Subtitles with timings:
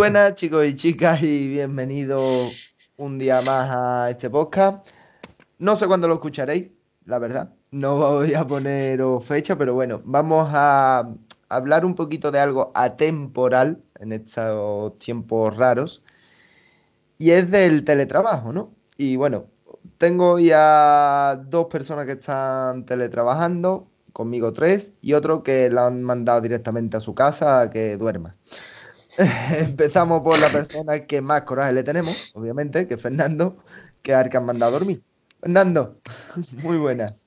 [0.00, 4.88] buenas chicos y chicas y bienvenidos un día más a este podcast.
[5.58, 6.70] No sé cuándo lo escucharéis,
[7.04, 7.52] la verdad.
[7.70, 11.06] No voy a poner fecha, pero bueno, vamos a
[11.50, 16.02] hablar un poquito de algo atemporal en estos tiempos raros.
[17.18, 18.72] Y es del teletrabajo, ¿no?
[18.96, 19.48] Y bueno,
[19.98, 26.40] tengo ya dos personas que están teletrabajando, conmigo tres, y otro que la han mandado
[26.40, 28.32] directamente a su casa a que duerma.
[29.58, 33.56] Empezamos por la persona que más coraje le tenemos, obviamente, que es Fernando,
[34.02, 35.02] que es el que han mandado a dormir.
[35.40, 36.00] Fernando,
[36.62, 37.26] muy buenas.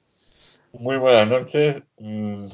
[0.73, 1.83] Muy buenas noches.
[1.99, 2.45] Mm,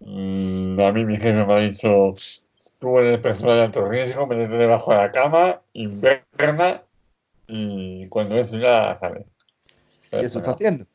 [0.00, 2.14] mm, a mí mi jefe me ha dicho,
[2.78, 6.82] tú eres persona de alto riesgo, métete debajo de la cama, inverna
[7.48, 9.32] y cuando eso ya sabes.
[10.12, 10.86] Y eso está haciendo.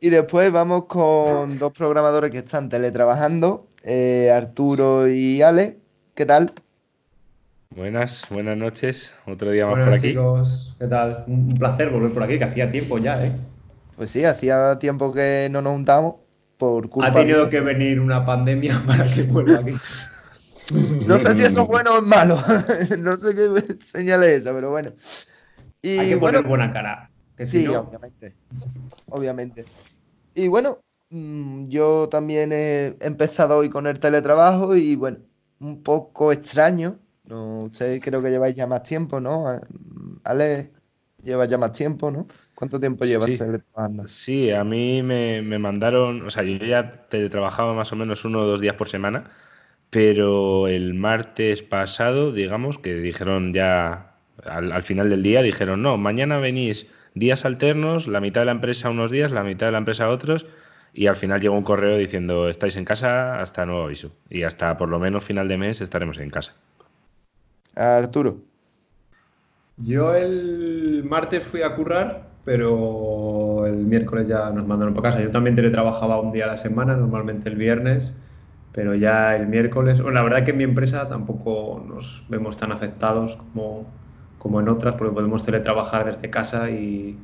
[0.00, 5.78] Y después vamos con dos programadores que están teletrabajando, eh, Arturo y Ale.
[6.14, 6.52] ¿Qué tal?
[7.76, 9.14] Buenas, buenas noches.
[9.26, 10.08] Otro día más por aquí.
[10.08, 11.22] chicos, ¿qué tal?
[11.28, 13.30] Un placer volver por aquí, que hacía tiempo ya, ¿eh?
[13.94, 16.16] Pues sí, hacía tiempo que no nos juntamos
[16.58, 19.76] por culpa Ha tenido que venir una pandemia para que vuelva aquí.
[21.06, 22.42] no sé si eso es bueno o malo.
[22.98, 24.90] no sé qué señal es esa, pero bueno.
[25.84, 27.08] Hay que poner buena cara.
[27.44, 28.34] sí, obviamente.
[29.10, 29.64] Obviamente.
[30.34, 30.78] Y bueno,
[31.10, 35.18] mm, yo también he empezado hoy con el teletrabajo y bueno,
[35.60, 36.98] un poco extraño
[37.30, 39.44] no, usted creo que lleváis ya más tiempo, ¿no?
[40.24, 40.70] Ale
[41.22, 42.26] lleva ya más tiempo, ¿no?
[42.54, 43.38] ¿Cuánto tiempo llevas sí.
[43.38, 44.06] trabajando?
[44.08, 48.46] Sí, a mí me, mandaron, o sea, yo ya trabajaba más o menos uno o
[48.46, 49.30] dos días por semana,
[49.90, 56.38] pero el martes pasado, digamos, que dijeron ya al, final del día, dijeron, no, mañana
[56.38, 60.08] venís días alternos, la mitad de la empresa unos días, la mitad de la empresa
[60.08, 60.46] otros,
[60.92, 64.76] y al final llegó un correo diciendo, estáis en casa hasta nuevo aviso, y hasta
[64.76, 66.54] por lo menos final de mes estaremos en casa.
[67.74, 68.38] Arturo.
[69.76, 75.22] Yo el martes fui a currar, pero el miércoles ya nos mandaron para casa.
[75.22, 78.14] Yo también teletrabajaba un día a la semana, normalmente el viernes,
[78.72, 80.00] pero ya el miércoles.
[80.00, 83.86] la verdad que en mi empresa tampoco nos vemos tan afectados como,
[84.38, 87.18] como en otras, porque podemos teletrabajar desde casa y,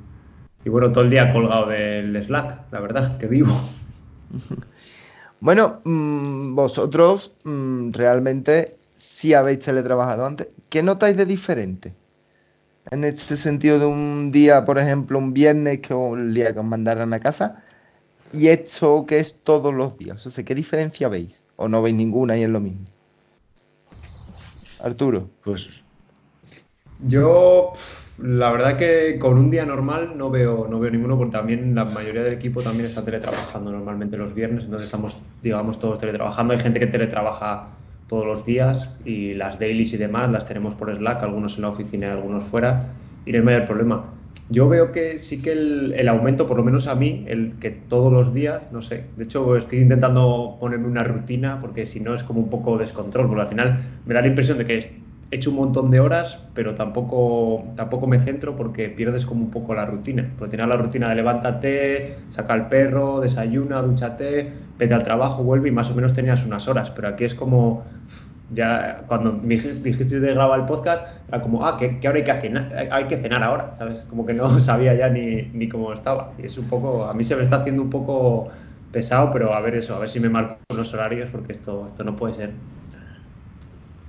[0.64, 3.52] bueno, todo el día colgado del Slack, la verdad, que vivo.
[5.38, 11.94] Bueno, mm, vosotros mm, realmente si habéis teletrabajado antes, ¿qué notáis de diferente?
[12.90, 16.64] En este sentido de un día, por ejemplo, un viernes, que el día que os
[16.64, 17.62] mandaran a casa,
[18.32, 20.26] y esto que es todos los días.
[20.26, 21.44] O sea, ¿qué diferencia veis?
[21.56, 22.84] ¿O no veis ninguna y es lo mismo?
[24.80, 25.30] Arturo.
[25.42, 25.68] Pues
[27.06, 27.72] yo,
[28.18, 31.84] la verdad que con un día normal no veo, no veo ninguno, porque también la
[31.84, 36.52] mayoría del equipo también está teletrabajando normalmente los viernes, entonces estamos, digamos, todos teletrabajando.
[36.52, 37.68] Hay gente que teletrabaja
[38.08, 41.68] todos los días y las dailies y demás las tenemos por Slack, algunos en la
[41.68, 42.92] oficina y algunos fuera,
[43.24, 44.04] y no hay mayor problema.
[44.48, 47.70] Yo veo que sí que el, el, aumento, por lo menos a mí, el que
[47.70, 52.14] todos los días, no sé, de hecho estoy intentando ponerme una rutina porque si no
[52.14, 55.36] es como un poco descontrol, porque al final me da la impresión de que he
[55.36, 59.74] hecho un montón de horas, pero tampoco, tampoco me centro porque pierdes como un poco
[59.74, 60.30] la rutina.
[60.38, 65.68] Porque tienes la rutina de levántate, saca al perro, desayuna, dúchate, vete al trabajo, vuelve
[65.68, 66.90] y más o menos tenías unas horas.
[66.90, 67.84] Pero aquí es como,
[68.52, 72.34] ya cuando me dijiste de grabar el podcast, era como, ah, que, ahora hay que,
[72.34, 74.06] cenar, hay que cenar ahora, ¿sabes?
[74.08, 76.34] Como que no sabía ya ni, ni cómo estaba.
[76.38, 78.48] Y es un poco, a mí se me está haciendo un poco
[78.92, 82.04] pesado, pero a ver eso, a ver si me marco los horarios porque esto, esto
[82.04, 82.50] no puede ser.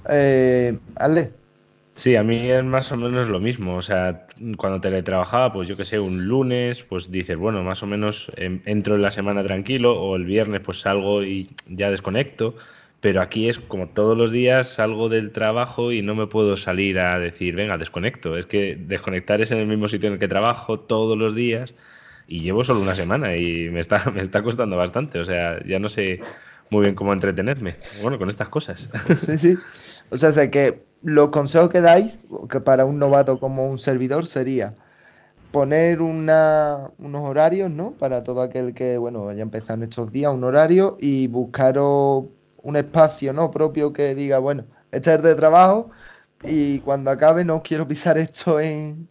[0.10, 1.32] Eh, Ale.
[1.98, 3.76] Sí, a mí es más o menos lo mismo.
[3.76, 7.88] O sea, cuando teletrabajaba, pues yo que sé, un lunes, pues dices, bueno, más o
[7.88, 12.56] menos em, entro en la semana tranquilo, o el viernes pues salgo y ya desconecto.
[13.02, 17.00] Pero aquí es como todos los días salgo del trabajo y no me puedo salir
[17.00, 18.38] a decir, venga, desconecto.
[18.38, 21.74] Es que desconectar es en el mismo sitio en el que trabajo todos los días
[22.28, 25.20] y llevo solo una semana y me está, me está costando bastante.
[25.20, 26.20] O sea, ya no sé
[26.70, 27.76] muy bien cómo entretenerme.
[28.04, 28.88] Bueno, con estas cosas.
[29.26, 29.58] Sí, sí.
[30.10, 32.20] O sea, sé que los consejos que dais,
[32.50, 34.76] que para un novato como un servidor sería
[35.52, 37.92] poner una, unos horarios, ¿no?
[37.92, 42.26] Para todo aquel que, bueno, vaya empezando estos días, un horario y buscaros
[42.64, 43.52] un espacio, ¿no?
[43.52, 45.90] Propio que diga, bueno, este es de trabajo
[46.44, 49.08] y cuando acabe no quiero pisar esto en,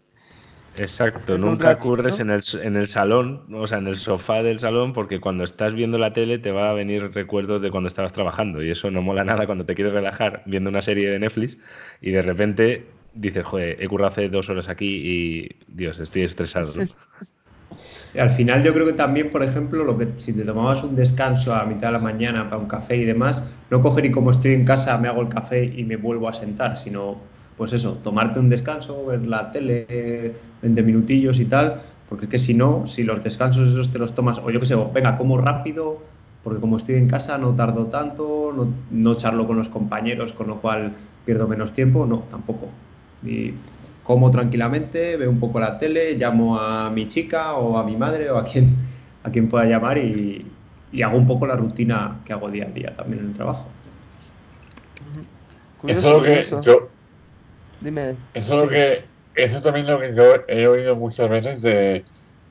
[0.79, 4.93] Exacto, nunca ocurres en, el, en el salón, o sea, en el sofá del salón,
[4.93, 8.63] porque cuando estás viendo la tele te va a venir recuerdos de cuando estabas trabajando
[8.63, 11.59] y eso no mola nada cuando te quieres relajar viendo una serie de Netflix
[12.01, 16.73] y de repente dices, joder, he currado hace dos horas aquí y, Dios, estoy estresado.
[18.19, 21.55] al final yo creo que también, por ejemplo, lo que si te tomabas un descanso
[21.55, 24.55] a mitad de la mañana para un café y demás, no coger y como estoy
[24.55, 27.19] en casa me hago el café y me vuelvo a sentar, sino
[27.57, 32.39] pues eso, tomarte un descanso, ver la tele 20 minutillos y tal, porque es que
[32.39, 35.39] si no, si los descansos esos te los tomas, o yo qué sé, venga, como
[35.39, 35.99] rápido,
[36.45, 40.49] porque como estoy en casa no tardo tanto, no, no charlo con los compañeros, con
[40.49, 40.93] lo cual
[41.25, 42.69] pierdo menos tiempo, no, tampoco.
[43.25, 43.55] Y
[44.05, 48.31] como tranquilamente, veo un poco la tele, llamo a mi chica o a mi madre
[48.31, 48.77] o a quien,
[49.25, 50.47] a quien pueda llamar y,
[51.03, 53.67] hago un poco la rutina que hago día a día también en el trabajo.
[55.87, 56.96] Eso es lo que yo...
[57.81, 58.17] Dime.
[58.35, 59.05] Eso es lo que...
[59.35, 62.05] Eso también lo que yo he oído muchas veces de,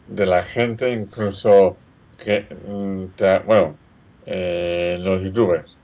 [0.08, 1.76] la gente, incluso
[2.24, 3.06] que, mm,
[3.48, 3.76] bueno,
[4.28, 5.80] eh, los youtubers,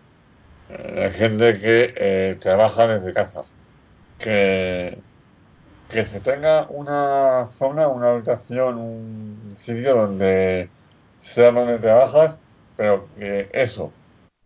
[0.69, 3.41] eh, la gente que eh, trabaja desde casa,
[4.19, 4.99] que
[5.91, 10.69] que se tenga una zona, una habitación, un sitio donde
[11.17, 12.39] sea donde trabajas,
[12.77, 13.91] pero que eso,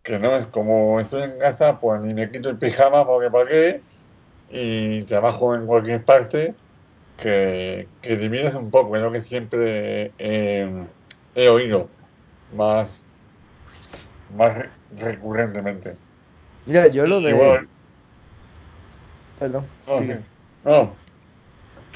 [0.02, 3.48] que no es como estoy en casa, pues ni me quito el pijama porque para
[3.48, 3.80] qué,
[4.50, 6.54] y trabajo en cualquier parte,
[7.18, 11.88] que, que divides un poco, es lo que siempre he oído
[12.54, 13.04] más,
[14.34, 14.58] más
[14.98, 15.96] recurrentemente.
[16.66, 17.66] Mira, yo lo de...
[19.38, 19.64] Perdón.
[19.98, 20.20] sigue.
[20.64, 21.06] no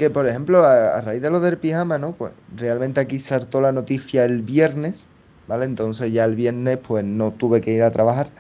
[0.01, 2.13] que, por ejemplo, a, raíz de lo del pijama, ¿no?
[2.13, 5.09] Pues realmente aquí saltó la noticia el viernes,
[5.47, 5.67] ¿vale?
[5.67, 8.31] Entonces ya el viernes pues no tuve que ir a trabajar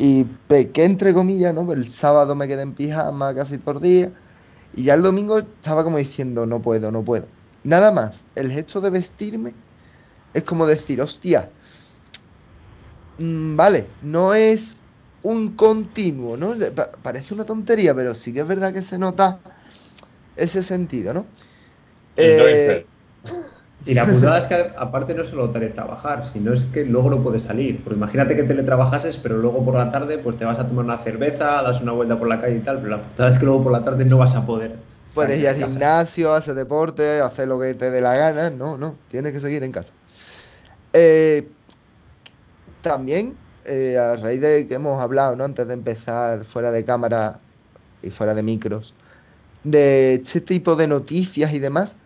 [0.00, 1.70] y pequé entre comillas, ¿no?
[1.72, 4.10] El sábado me quedé en pijama casi por día
[4.74, 7.26] y ya el domingo estaba como diciendo, no puedo, no puedo.
[7.64, 9.52] Nada más, el gesto de vestirme
[10.32, 11.50] es como decir, hostia,
[13.18, 14.76] mm, vale, no es
[15.22, 16.54] un continuo, ¿no?
[17.02, 19.38] parece una tontería, pero sí que es verdad que se nota
[20.34, 21.26] ese sentido, ¿no?
[22.16, 22.86] Eh,
[23.86, 27.42] y la putada es que aparte no solo teletrabajar, sino es que luego no puedes
[27.42, 27.82] salir.
[27.82, 30.98] Porque imagínate que teletrabajases, pero luego por la tarde pues te vas a tomar una
[30.98, 33.62] cerveza, das una vuelta por la calle y tal, pero la putada es que luego
[33.62, 34.76] por la tarde no vas a poder.
[35.14, 38.50] Puedes ir al gimnasio, hacer deporte, hacer lo que te dé la gana.
[38.50, 39.92] No, no, tienes que seguir en casa.
[40.92, 41.48] Eh,
[42.82, 43.34] también,
[43.64, 45.44] eh, a raíz de que hemos hablado, ¿no?
[45.44, 47.40] Antes de empezar fuera de cámara
[48.02, 48.94] y fuera de micros,
[49.64, 51.96] de este tipo de noticias y demás,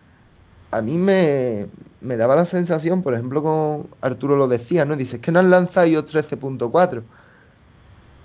[0.71, 1.67] a mí me,
[2.01, 4.95] daba la sensación, por ejemplo, con Arturo lo decía, ¿no?
[4.95, 7.03] Dice, es que no han lanzado iOS 13.4.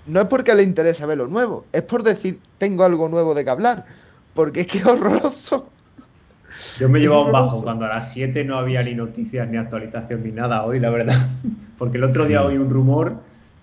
[0.07, 3.45] No es porque le interesa ver lo nuevo, es por decir, tengo algo nuevo de
[3.45, 3.85] que hablar,
[4.35, 5.71] porque es que es horroroso.
[6.79, 9.57] Yo me he llevado un bajo cuando a las 7 no había ni noticias, ni
[9.57, 11.17] actualización, ni nada hoy, la verdad.
[11.79, 13.15] Porque el otro día oí un rumor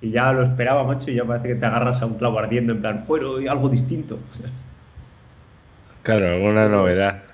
[0.01, 2.73] y ya lo esperaba, macho, y ya parece que te agarras a un clavo ardiendo,
[2.73, 4.17] en plan, bueno, algo distinto.
[6.03, 7.26] Claro, alguna novedad.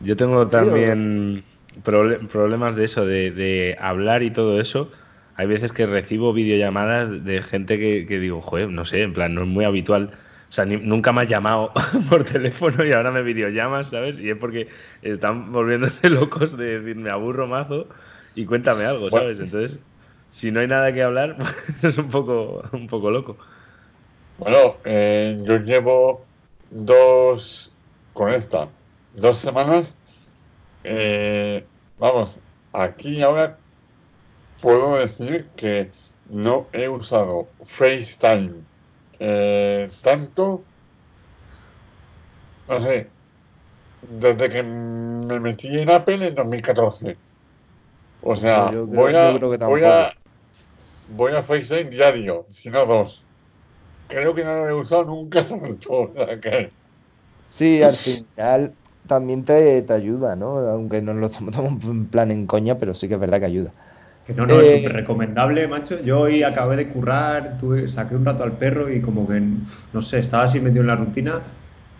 [0.00, 1.44] Yo tengo también
[1.82, 4.90] problemas de eso, de, hablar y todo eso.
[5.36, 9.42] Hay veces que recibo videollamadas de gente que, digo, joder, no sé, en plan, no
[9.42, 10.10] es muy habitual.
[10.48, 11.72] O sea, nunca me has llamado
[12.10, 14.18] por teléfono y ahora me videollamas, ¿sabes?
[14.18, 14.68] Y es porque
[15.02, 17.86] están volviéndose locos de decir, me aburro mazo
[18.34, 19.38] y cuéntame algo, ¿sabes?
[19.38, 19.78] Entonces,
[20.30, 21.36] si no hay nada que hablar,
[21.82, 23.36] es un poco, un poco loco.
[24.38, 26.24] Bueno, eh, yo llevo
[26.70, 27.72] dos
[28.12, 28.68] con esta
[29.14, 29.98] dos semanas,
[30.84, 31.64] eh,
[31.98, 32.40] vamos,
[32.72, 33.58] aquí ahora
[34.60, 35.90] puedo decir que
[36.30, 38.64] no he usado FaceTime
[39.18, 40.64] eh, tanto,
[42.68, 43.10] no sé,
[44.02, 47.16] desde que me metí en Apple en 2014.
[48.22, 50.12] O sea, voy, a, voy, a,
[51.08, 53.24] voy a FaceTime diario, si no dos.
[54.08, 56.12] Creo que no lo he usado nunca tanto.
[57.48, 58.74] Sí, al final
[59.10, 60.58] también te, ayuda, ¿no?
[60.58, 63.70] Aunque no lo tomamos en plan en coña, pero sí que es verdad que ayuda.
[64.24, 66.00] Que no, no, es eh, súper recomendable, macho.
[66.00, 69.42] Yo hoy acabé de currar, tuve, saqué un rato al perro y como que,
[69.92, 71.40] no sé, estaba así metido en la rutina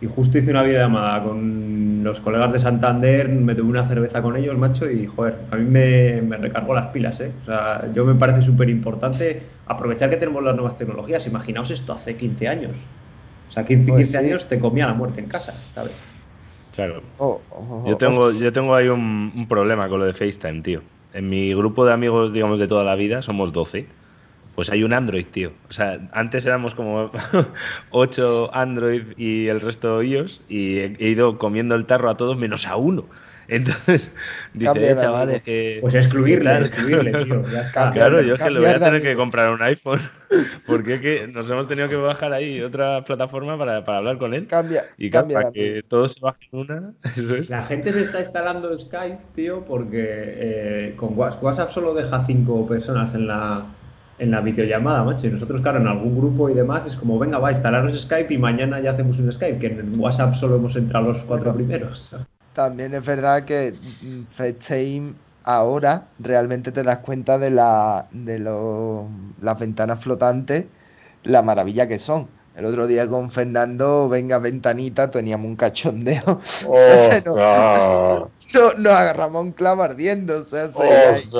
[0.00, 4.36] y justo hice una videollamada con los colegas de Santander, me tuve una cerveza con
[4.36, 7.32] ellos, macho, y joder, a mí me, me recargó las pilas, ¿eh?
[7.42, 11.26] O sea, yo me parece súper importante aprovechar que tenemos las nuevas tecnologías.
[11.26, 12.72] Imaginaos esto hace 15 años.
[13.48, 15.92] O sea, 15, 15 pues años te comía la muerte en casa, ¿sabes?
[16.80, 17.02] Claro.
[17.18, 20.80] Oh, oh, oh, yo, tengo, yo tengo ahí un, problema con lo de FaceTime, tío.
[21.12, 23.84] En mi grupo de amigos, digamos, de toda la vida, somos 12.
[24.54, 25.52] Pues hay un Android, tío.
[25.68, 27.10] O sea, antes éramos como
[27.90, 32.38] 8 Android y el resto iOS y he, he ido comiendo el tarro a todos
[32.38, 33.04] menos a uno.
[33.50, 34.12] Entonces,
[34.54, 35.44] dice, Cambia eh, de chavales, amigo.
[35.44, 35.78] que.
[35.80, 36.64] Pues excluirle, Claro.
[36.66, 37.42] excluirle, tío.
[37.52, 37.92] Ya está.
[37.92, 40.00] Claro, yo es que le voy a tener que comprar un iPhone.
[40.66, 44.32] Porque es que nos hemos tenido que bajar ahí otra plataforma para, para hablar con
[44.32, 44.46] él.
[44.46, 45.62] Cambia, Y cambia para amigo.
[45.64, 47.50] que todos se bajen una, eso es.
[47.50, 52.66] La gente se está instalando Skype, tío, porque eh, con Whats- WhatsApp solo deja cinco
[52.68, 53.64] personas en la,
[54.20, 55.26] en la videollamada, macho.
[55.26, 58.32] Y nosotros, claro, en algún grupo y demás, es como, venga, va a instalaros Skype
[58.32, 62.14] y mañana ya hacemos un Skype, que en WhatsApp solo hemos entrado los cuatro primeros.
[62.52, 65.14] También es verdad que mm, FaceTime
[65.44, 69.08] ahora realmente te das cuenta de, la, de lo-
[69.40, 70.66] las ventanas flotantes,
[71.22, 72.30] la maravilla que son.
[72.54, 76.22] El otro día con Fernando, venga ventanita, teníamos un cachondeo.
[76.66, 78.30] O sea, se nos, ¡Ostras!
[78.54, 80.38] no- nos agarramos un clavo ardiendo.
[80.40, 81.30] O sea, se-.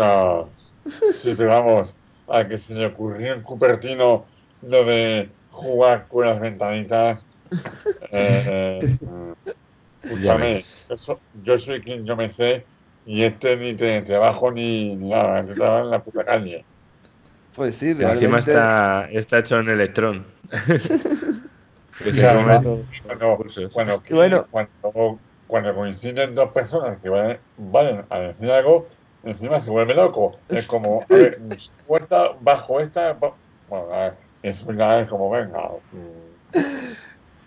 [1.13, 6.41] Sí, pero vamos, a que se le ocurrió en Cupertino lo de jugar con las
[6.41, 7.27] ventanitas.
[8.13, 8.95] Eh, eh,
[10.03, 12.69] escúchame, eso- yo soy quien yo me sé
[13.05, 16.69] y este ni te trabajo ni, ni nada, este trabaja en la puta calle.
[17.53, 18.39] pues sí, Y encima realmente.
[18.39, 20.27] está, está hecho en electrón.
[22.03, 22.61] que se ¿no?
[22.63, 22.87] todo.
[23.03, 23.37] Cuando,
[23.71, 24.47] cuando, bueno.
[24.51, 28.89] cuando, cuando coinciden dos personas que van, vayan a decir algo,
[29.23, 30.45] encima se vuelve loco.
[30.51, 31.39] Es como, a ver,
[31.85, 33.15] puerta bajo esta.
[33.67, 35.71] Bueno, a ver, es una es como, venga.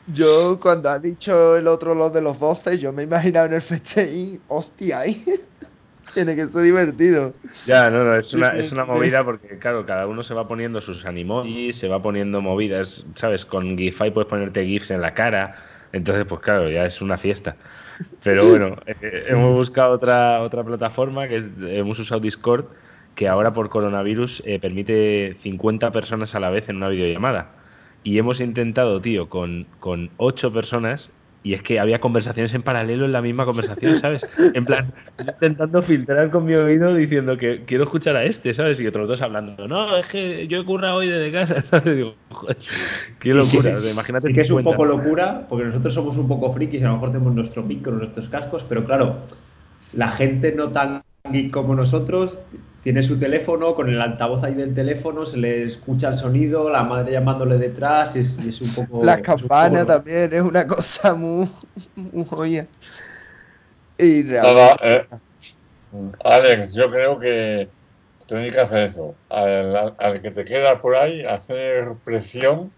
[0.07, 3.53] Yo, cuando ha dicho el otro lo de los voces, yo me he imaginado en
[3.53, 5.23] el FaceTime, hostia, ahí.
[6.13, 7.33] Tiene que ser divertido.
[7.65, 10.79] Ya, no, no, es una, es una movida porque, claro, cada uno se va poniendo
[10.79, 13.45] sus animojis, se va poniendo movidas, ¿sabes?
[13.45, 15.55] Con GIFI puedes ponerte GIFs en la cara,
[15.91, 17.55] entonces, pues claro, ya es una fiesta.
[18.23, 22.65] Pero bueno, eh, hemos buscado otra, otra plataforma, que es, hemos usado Discord,
[23.15, 27.62] que ahora por coronavirus eh, permite 50 personas a la vez en una videollamada.
[28.03, 31.11] Y hemos intentado, tío, con, con 8 personas,
[31.43, 34.27] y es que había conversaciones en paralelo en la misma conversación, ¿sabes?
[34.53, 38.79] En plan, intentando filtrar con mi oído diciendo que quiero escuchar a este, ¿sabes?
[38.79, 41.95] Y otros dos hablando, no, es que yo he currado hoy desde casa, ¿sabes?
[41.97, 42.57] Digo, joder,
[43.19, 43.75] qué locura.
[43.75, 44.77] sí, sea, imagínate Sí que es un 50.
[44.77, 48.29] poco locura, porque nosotros somos un poco frikis a lo mejor tenemos nuestro micro, nuestros
[48.29, 49.17] cascos, pero claro,
[49.91, 52.39] la gente no tan geek como nosotros
[52.83, 56.83] tiene su teléfono, con el altavoz ahí del teléfono, se le escucha el sonido, la
[56.83, 59.07] madre llamándole detrás, y es, y es un poco...
[59.07, 61.49] Las es un poco también es una cosa muy,
[61.95, 62.69] muy joya.
[63.97, 65.07] Y Nada, eh,
[66.23, 67.71] Alex, yo creo que
[68.27, 69.19] tienes que hacer eso.
[69.29, 72.75] Al, al- que te queda por ahí, hacer presión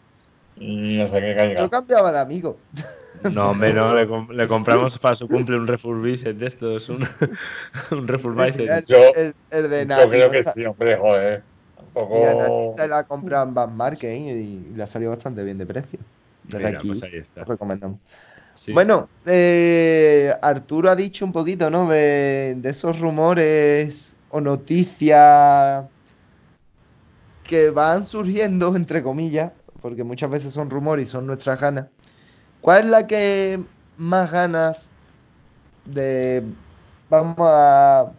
[0.55, 1.69] y hasta que yo caiga.
[1.69, 2.65] cambiaba de amigo.
[3.23, 7.01] No, hombre, no, le, com- le compramos para su cumple un refurbished de estos, un,
[7.91, 8.69] un refurbished.
[8.69, 10.51] El, Yo- el- el de Yo Nati, creo que ¿no?
[10.51, 11.43] sí, hombre, joder.
[11.75, 12.75] Tampoco.
[12.77, 14.17] se la compra en Van Market ¿eh?
[14.17, 15.99] y le ha salido bastante bien de precio.
[16.43, 17.41] Desde Mira, aquí pues ahí está.
[17.41, 17.99] os recomendamos.
[18.53, 18.71] Sí.
[18.71, 21.87] Bueno, eh, Arturo ha dicho un poquito, ¿no?
[21.89, 25.85] De, de esos rumores o noticias
[27.43, 31.87] que van surgiendo, entre comillas, porque muchas veces son rumores y son nuestras ganas.
[32.65, 33.59] ¿Cuál es la que
[33.95, 34.89] más ganas
[35.85, 36.41] de...
[37.11, 38.11] Vamos a...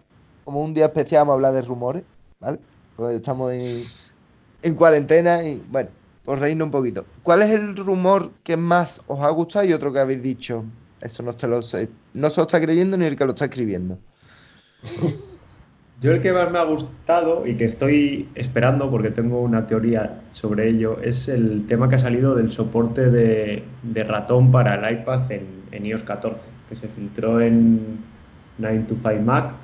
[0.44, 2.04] Como un día especial vamos a hablar de rumores,
[2.38, 2.60] ¿vale?
[2.94, 3.82] Porque estamos en,
[4.62, 5.88] en cuarentena y bueno,
[6.24, 7.04] por reírnos un poquito.
[7.24, 10.62] ¿Cuál es el rumor que más os ha gustado y otro que habéis dicho?
[11.00, 11.88] Eso no te lo sé.
[12.14, 13.98] No se lo está creyendo ni el que lo está escribiendo.
[16.00, 20.20] Yo el que más me ha gustado y que estoy esperando porque tengo una teoría
[20.30, 24.98] sobre ello es el tema que ha salido del soporte de, de ratón para el
[25.00, 28.04] iPad en, en iOS 14, que se filtró en
[28.58, 29.54] 9to5 Mac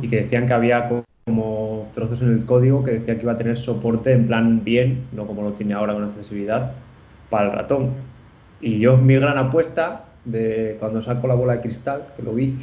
[0.00, 3.32] y que decían que había co- como trozos en el código que decía que iba
[3.32, 6.72] a tener soporte en plan bien, no como lo tiene ahora con accesibilidad,
[7.30, 7.90] para el ratón.
[8.60, 12.58] Y yo mi gran apuesta de cuando saco la bola de cristal, que lo vi,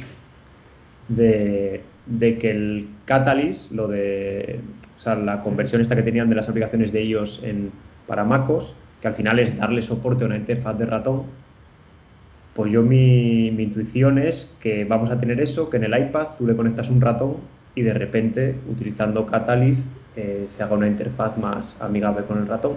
[1.08, 4.60] de, de que el Catalyst, lo de
[4.96, 7.70] o sea, la conversión esta que tenían de las aplicaciones de iOS en,
[8.06, 11.24] para MacOS, que al final es darle soporte a una interfaz de ratón,
[12.54, 16.28] pues yo mi, mi intuición es que vamos a tener eso, que en el iPad
[16.36, 17.36] tú le conectas un ratón
[17.74, 22.74] y de repente, utilizando Catalyst, eh, se haga una interfaz más amigable con el ratón.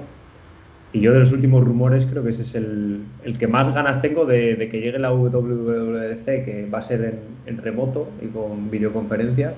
[0.96, 4.02] Y yo de los últimos rumores creo que ese es el, el que más ganas
[4.02, 8.28] tengo de, de que llegue la WWDC, que va a ser en, en remoto y
[8.30, 9.50] con videoconferencia,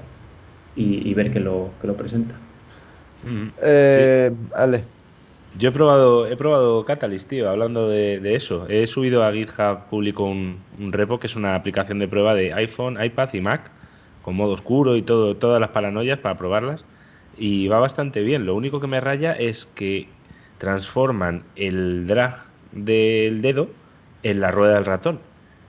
[0.75, 2.41] y, y ver que lo, que lo presenta.
[3.23, 3.47] Mm.
[3.61, 4.89] Eh, Ale.
[5.53, 8.67] Yo he probado, he probado Catalyst, tío, hablando de, de eso.
[8.69, 12.53] He subido a GitHub público un, un repo que es una aplicación de prueba de
[12.53, 13.71] iPhone, iPad y Mac,
[14.21, 16.85] con modo oscuro y todo, todas las paranoias para probarlas.
[17.37, 18.45] y va bastante bien.
[18.45, 20.09] Lo único que me raya es que
[20.57, 22.35] transforman el drag
[22.71, 23.69] del dedo
[24.23, 25.19] en la rueda del ratón.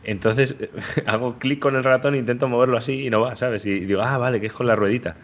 [0.04, 0.54] Entonces
[1.06, 3.66] hago clic con el ratón, intento moverlo así y no va, ¿sabes?
[3.66, 5.16] Y digo, ah, vale, que es con la ruedita.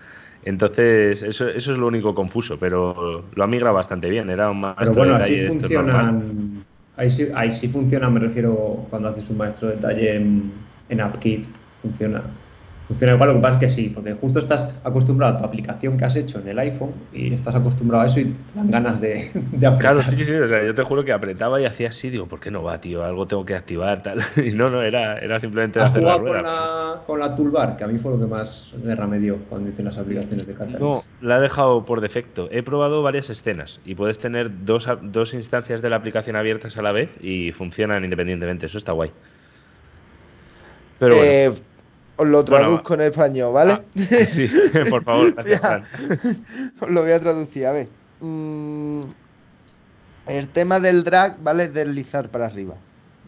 [0.44, 4.28] Entonces, eso, eso es lo único confuso, pero lo ha migrado bastante bien.
[4.28, 6.64] Era un maestro Pero bueno, de así de estos funcionan.
[6.96, 10.52] Ahí sí, ahí sí funciona, me refiero cuando haces un maestro de detalle en,
[10.90, 11.46] en AppKit.
[11.80, 12.22] Funciona.
[12.86, 15.96] Funciona igual, lo que pasa es que sí, porque justo estás acostumbrado a tu aplicación
[15.96, 19.00] que has hecho en el iPhone y estás acostumbrado a eso y te dan ganas
[19.00, 19.94] de, de apretar.
[19.94, 22.40] Claro, sí, sí, o sea, yo te juro que apretaba y hacía así, digo, ¿por
[22.40, 23.02] qué no va, tío?
[23.02, 24.20] Algo tengo que activar, tal.
[24.36, 26.34] Y no, no, era, era simplemente ¿Has hacer la rueda.
[26.34, 27.76] con la, con la toolbar?
[27.78, 30.52] Que a mí fue lo que más guerra me dio cuando hice las aplicaciones de
[30.52, 30.80] Catalyst.
[30.80, 32.48] No, la he dejado por defecto.
[32.50, 36.82] He probado varias escenas y puedes tener dos, dos instancias de la aplicación abiertas a
[36.82, 38.66] la vez y funcionan independientemente.
[38.66, 39.10] Eso está guay.
[40.98, 41.52] Pero bueno, Eh,
[42.16, 43.82] os lo Bueno, traduzco en español, ¿vale?
[44.26, 44.46] sí,
[44.90, 45.82] por favor, gracias.
[46.80, 47.88] Os lo voy a traducir, a ver.
[48.20, 49.02] Mm,
[50.26, 51.64] el tema del drag, ¿vale?
[51.64, 52.74] Es deslizar para arriba.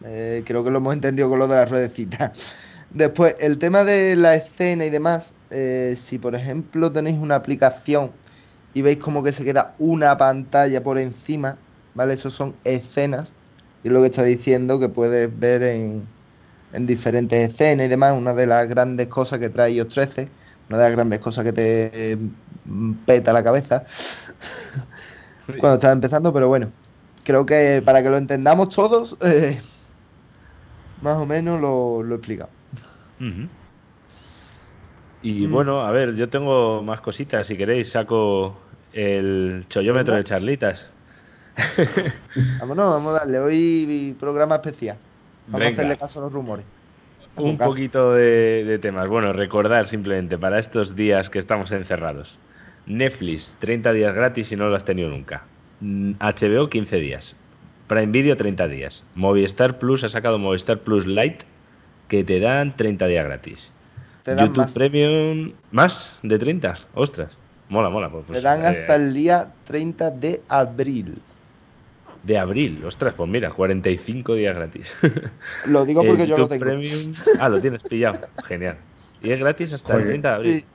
[0.05, 2.55] Eh, creo que lo hemos entendido con lo de las ruedecitas.
[2.89, 8.11] Después, el tema de la escena y demás, eh, si por ejemplo tenéis una aplicación
[8.73, 11.57] y veis como que se queda una pantalla por encima,
[11.93, 12.13] ¿vale?
[12.13, 13.33] Eso son escenas,
[13.83, 16.07] y es lo que está diciendo que puedes ver en,
[16.71, 18.13] en diferentes escenas y demás.
[18.17, 20.35] Una de las grandes cosas que trae iOS 13,
[20.69, 22.17] una de las grandes cosas que te eh,
[23.05, 23.85] peta la cabeza
[25.57, 26.73] cuando estaba empezando, pero bueno,
[27.23, 29.69] creo que para que lo entendamos todos, eh,
[30.97, 32.55] más o menos lo, lo he explicado.
[35.21, 35.51] Y Mm.
[35.51, 37.47] bueno, a ver, yo tengo más cositas.
[37.47, 40.97] Si queréis, saco el chollómetro de charlitas.
[42.59, 43.39] Vámonos, vamos a darle.
[43.39, 45.06] Hoy programa especial.
[45.47, 45.65] Vamos Venga.
[45.65, 46.65] a hacerle caso a los rumores.
[47.33, 47.69] Hacemos Un caso.
[47.71, 49.07] poquito de, de temas.
[49.07, 52.39] Bueno, recordar simplemente para estos días que estamos encerrados.
[52.85, 55.43] Netflix, 30 días gratis si no lo has tenido nunca.
[55.81, 57.35] Mm, HBO, 15 días.
[57.87, 59.03] Prime Video, 30 días.
[59.15, 61.45] Movistar Plus ha sacado Movistar Plus Lite
[62.07, 63.71] que te dan 30 días gratis.
[64.23, 64.73] Te dan YouTube más.
[64.73, 66.73] Premium, más de 30.
[66.95, 67.37] Ostras,
[67.69, 68.09] mola, mola.
[68.09, 71.15] pues, Te dan eh, hasta el día 30 de abril.
[72.27, 74.91] De abril, ostras, pues mira, 45 días gratis.
[75.65, 76.65] Lo digo porque yo lo tengo.
[76.65, 77.13] Premium.
[77.39, 78.19] Ah, lo tienes pillado.
[78.43, 78.75] Genial.
[79.23, 80.07] Y es gratis hasta el Joder.
[80.07, 80.59] 30 de abril.
[80.59, 80.65] Sí,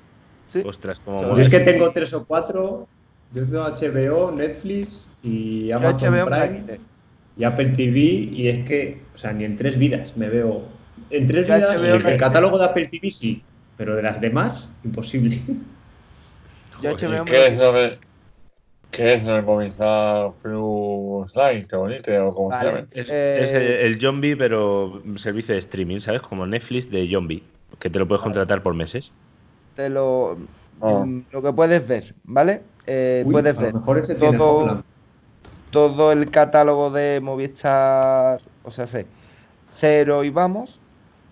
[0.46, 0.62] sí.
[0.64, 2.88] Ostras, como Yo mola es que tengo tres o cuatro.
[3.34, 6.80] Yo tengo HBO, Netflix y Amazon HBO Prime
[7.36, 7.98] y Apple TV.
[8.00, 10.62] Y es que, o sea, ni en tres vidas me veo.
[11.10, 13.42] En tres Yo vidas, HBO el, catálogo de Apple TV sí,
[13.76, 15.38] pero de las demás, imposible.
[16.82, 16.96] Yo.
[16.96, 17.98] HBO me ¿Qué
[18.98, 22.60] lo es de Movistar Plus Lite o bonito o como Vale.
[22.60, 22.88] se llame?
[22.90, 26.22] Es, Eh, es el, el Zombie, pero servicio de streaming, ¿sabes?
[26.22, 29.14] Como Netflix de Zombie, que te lo puedes contratar por meses.
[29.74, 30.36] te lo,
[30.80, 31.06] Ah.
[31.06, 32.72] mm, lo que puedes ver, ¿vale?
[32.86, 34.84] Eh, Uy, puedes a lo ver mejor ese tiene todo,
[35.70, 39.12] todo el catálogo de Movistar, o sea, sé,
[39.66, 40.84] cero y vamos.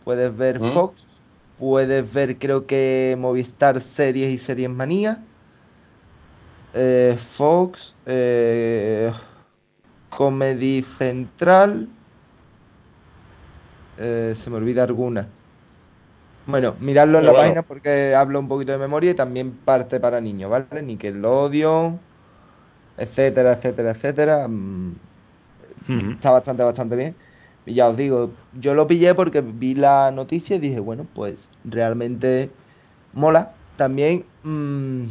[0.04, 0.60] Puedes ver ¿Mm?
[0.60, 1.02] Fox,
[1.56, 5.29] puedes ver, creo que Movistar Series y Series Manía.
[6.72, 9.12] Eh, Fox, eh,
[10.10, 11.88] Comedy Central.
[13.96, 15.36] eh, se me olvida alguna.
[16.46, 17.36] Bueno, miradlo en Pero la bueno.
[17.36, 20.82] página porque hablo un poquito de memoria y también parte para niños, ¿vale?
[20.82, 22.06] Nickelodeon,
[22.96, 24.48] etcétera, etcétera, etcétera.
[24.48, 24.96] Mm.
[26.18, 27.18] Está bastante, bastante bien.
[27.64, 31.50] Y ya os digo, yo lo pillé porque vi la noticia y dije, bueno, pues
[31.62, 32.58] realmente
[33.12, 33.58] mola.
[33.76, 35.06] También mm,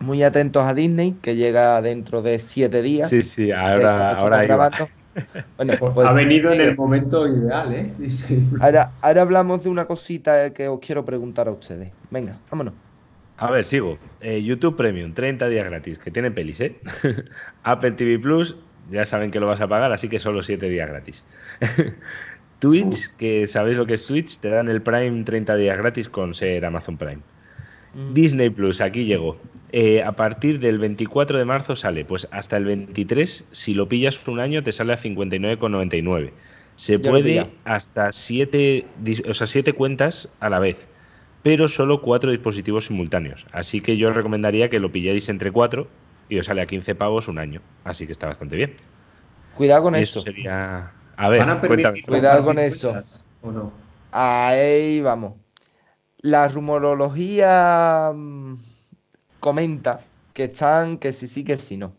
[0.00, 3.10] muy atentos a Disney, que llega dentro de siete días.
[3.10, 4.88] Sí, sí, de ahora, ahora grabando.
[5.56, 7.90] Bueno, Pues pues ha venido en el momento ideal, ¿eh?
[8.60, 11.90] ahora, ahora hablamos de una cosita que os quiero preguntar a ustedes.
[12.10, 12.74] Venga, vámonos.
[13.38, 13.98] A ver, sigo.
[14.20, 16.76] Eh, YouTube Premium, 30 días gratis, que tiene pelis, ¿eh?
[17.62, 18.56] Apple TV Plus,
[18.90, 21.24] ya saben que lo vas a pagar, así que solo 7 días gratis.
[22.58, 26.34] Twitch, que sabéis lo que es Twitch, te dan el Prime 30 días gratis con
[26.34, 27.20] ser Amazon Prime.
[28.12, 29.36] Disney Plus, aquí llegó.
[29.72, 34.26] Eh, a partir del 24 de marzo sale, pues hasta el 23, si lo pillas
[34.28, 36.32] un año, te sale a 59,99.
[36.76, 38.86] Se Ya puede hasta 7
[39.28, 40.88] o sea, siete cuentas a la vez,
[41.42, 43.46] pero solo 4 dispositivos simultáneos.
[43.52, 45.88] Así que yo os recomendaría que lo pilláis entre 4
[46.28, 47.62] y os sale a 15 pavos un año.
[47.84, 48.76] Así que está bastante bien.
[49.52, 50.20] Cuidado con eso.
[50.20, 50.92] sería.
[51.16, 52.02] A ver, ¿Van a cuéntame.
[52.02, 52.90] permitir Cuidado con eso.
[52.92, 53.72] cuentas ¿O no?
[54.10, 55.34] Ahí vamos.
[56.26, 58.56] La rumorología mm,
[59.38, 60.00] comenta
[60.34, 61.92] que están, que sí sí, que sí no.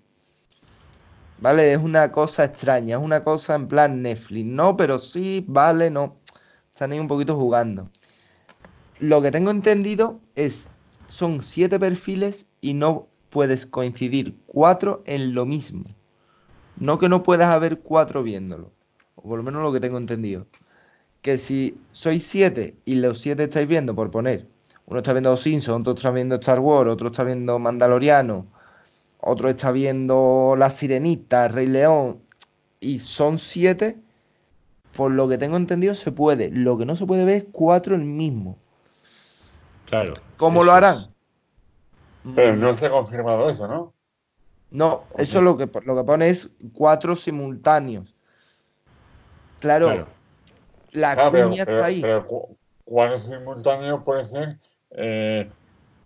[1.39, 1.71] ¿Vale?
[1.71, 4.45] Es una cosa extraña, es una cosa en plan Netflix.
[4.45, 6.17] No, pero sí, vale, no.
[6.73, 7.89] Están ahí un poquito jugando.
[8.99, 10.69] Lo que tengo entendido es
[11.07, 15.85] son siete perfiles y no puedes coincidir cuatro en lo mismo.
[16.75, 18.73] No que no puedas haber cuatro viéndolo.
[19.15, 20.47] O por lo menos lo que tengo entendido.
[21.21, 24.47] Que si sois siete y los siete estáis viendo, por poner,
[24.85, 28.45] uno está viendo Simpsons, otro está viendo Star Wars, otro está viendo Mandaloriano,
[29.19, 32.21] otro está viendo La Sirenita, Rey León,
[32.79, 33.97] y son siete,
[34.95, 36.49] por lo que tengo entendido se puede.
[36.51, 38.57] Lo que no se puede ver es cuatro el mismo.
[39.87, 40.13] Claro.
[40.37, 40.97] ¿Cómo lo harán?
[40.97, 41.09] es.
[42.35, 43.93] Pero no se ha confirmado eso, ¿no?
[44.69, 48.13] No, eso lo que, lo que pone es cuatro simultáneos.
[49.59, 50.16] Claro, Claro.
[50.91, 52.01] La Ah, pero, cuña pero- está ahí.
[52.01, 54.57] pero cu- cuatro simultáneos puede ser
[54.91, 55.49] eh,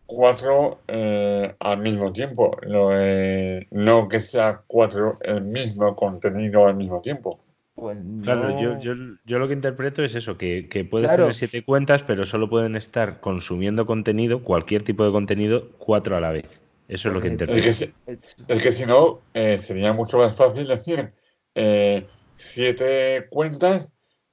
[0.05, 2.57] cuatro eh, al mismo tiempo.
[2.63, 7.39] Lo, eh, no que sea cuatro el mismo contenido al mismo tiempo.
[7.75, 8.59] Pues Claro, no.
[8.61, 8.93] yo, yo,
[9.25, 11.23] yo lo que interpreto es eso, que, que puedes Claro.
[11.23, 16.19] tener siete cuentas, pero solo pueden estar consumiendo contenido, cualquier tipo de contenido, cuatro a
[16.19, 16.45] la vez.
[16.89, 17.53] Eso es lo que Correcto.
[17.55, 18.53] Es que, interpreto.
[18.53, 21.13] es que si no, eh, sería mucho más fácil decir
[21.55, 23.91] eh, siete cuentas,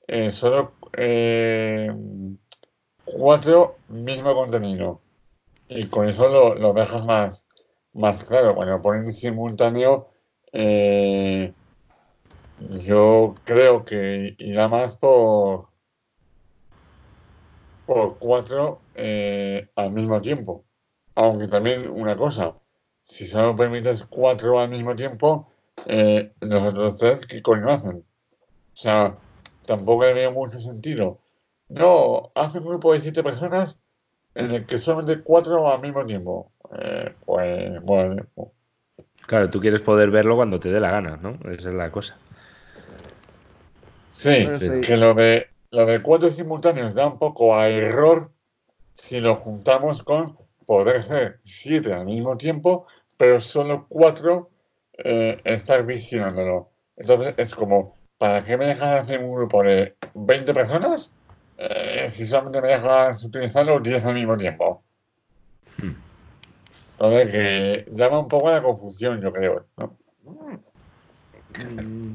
[0.08, 0.72] eh, solo
[3.04, 5.00] cuatro mismo contenido.
[5.68, 7.46] Y con eso lo, lo dejas más,
[7.94, 8.54] más claro.
[8.54, 10.08] Cuando ponen simultáneo,
[10.52, 11.52] eh,
[12.58, 15.68] yo creo que irá más por,
[17.86, 20.64] por cuatro eh, al mismo tiempo.
[21.14, 22.54] Aunque también una cosa,
[23.04, 25.52] si solo permites cuatro al mismo tiempo,
[25.86, 27.98] eh, los otros tres, ¿qué coño hacen?
[27.98, 29.18] O sea,
[29.68, 31.18] tampoco le veo mucho sentido.
[31.68, 33.78] No, hace un grupo de siete personas
[34.34, 36.50] en el que solamente cuatro al mismo tiempo.
[36.80, 38.26] Eh, pues, bueno,
[39.26, 41.38] Claro, tú quieres poder verlo cuando te dé la gana, ¿no?
[41.52, 42.16] Esa es la cosa.
[44.10, 44.46] sí.
[44.86, 48.32] que lo de, lo de cuatro simultáneos da un poco a error
[48.94, 52.86] si lo juntamos con poder ser siete al mismo tiempo,
[53.18, 54.48] pero solo cuatro
[54.96, 56.70] eh, estar visionándolo.
[56.96, 61.12] Entonces es como, ¿para qué me dejas hacer un grupo de 20 personas
[61.56, 64.82] eh, si solamente me dejas utilizarlo 10 al mismo tiempo?
[65.80, 65.92] Hmm.
[66.92, 69.66] Entonces que llama un poco a la confusión, yo creo.
[69.76, 69.96] ¿no?
[71.56, 72.12] Mm,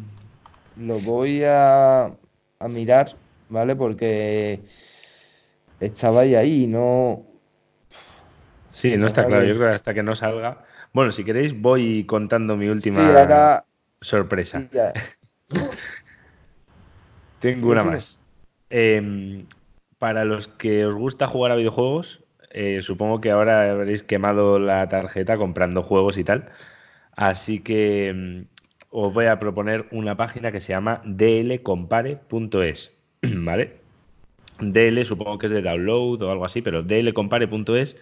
[0.87, 3.15] Lo voy a, a mirar,
[3.49, 3.75] ¿vale?
[3.75, 4.59] Porque
[5.79, 7.25] estabais ahí, no.
[8.71, 9.45] Sí, no está claro.
[9.45, 10.65] Yo creo que hasta que no salga.
[10.93, 13.65] Bueno, si queréis, voy contando mi Sí, última ahora.
[14.01, 14.59] sorpresa.
[14.59, 14.93] sí, ya.
[17.39, 18.23] Tengo una más.
[18.69, 19.45] Em,
[19.99, 24.87] para los que os gusta jugar a videojuegos, eh, supongo que ahora habréis quemado la
[24.89, 26.49] tarjeta comprando juegos y tal.
[27.15, 28.45] Así que em,
[28.89, 32.91] os voy a proponer una página que se llama dlcompare.es.
[33.21, 33.83] ¿Vale?
[34.59, 37.97] DL supongo que es de download o algo así, pero dlcompare.es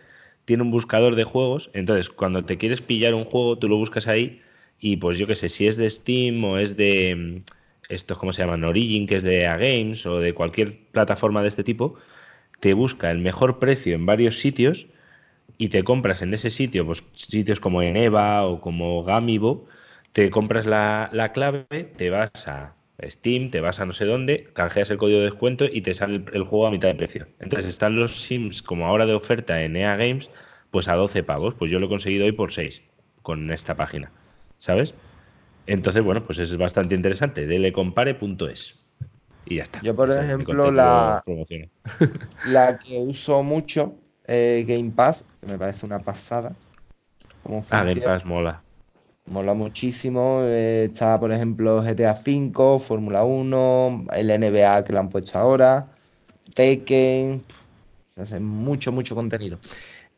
[0.45, 1.71] tiene un buscador de juegos.
[1.73, 4.41] Entonces, cuando te quieres pillar un juego, tú lo buscas ahí
[4.81, 7.43] y pues yo qué sé, si es de Steam o es de mm,
[7.89, 8.63] estos, ¿cómo se llaman?
[8.65, 11.95] Origin, que es de A Games o de cualquier plataforma de este tipo,
[12.59, 14.87] te busca el mejor precio en varios sitios
[15.57, 19.67] y te compras en ese sitio, pues sitios como Eneva o como Gamibo,
[20.13, 21.65] te compras la, la clave,
[21.97, 25.65] te vas a Steam, te vas a no sé dónde, canjeas el código de descuento
[25.65, 27.27] y te sale el, el juego a mitad de precio.
[27.39, 30.29] Entonces están los Sims como ahora de oferta en EA Games,
[30.71, 31.55] pues a 12 pavos.
[31.55, 32.81] Pues yo lo he conseguido hoy por 6
[33.21, 34.11] con esta página,
[34.61, 34.93] ¿sabes?
[35.65, 37.45] Entonces, bueno, pues es bastante interesante.
[37.47, 38.75] delecompare.es.
[39.45, 39.81] Y ya está.
[39.81, 41.23] Yo, por Ese ejemplo, la-.
[42.47, 43.95] La que uso mucho,
[44.27, 46.53] eh, Game Pass, que me parece una pasada.
[47.43, 48.01] Como Ah, Game.
[48.01, 48.61] Pass mola.
[49.25, 50.41] Mola muchísimo.
[50.43, 55.87] eh, está, por ejemplo, GTA V, Fórmula 1, el NBA que lo han puesto ahora,
[56.53, 57.43] Tekken.
[58.15, 59.57] Se hace mucho, mucho contenido.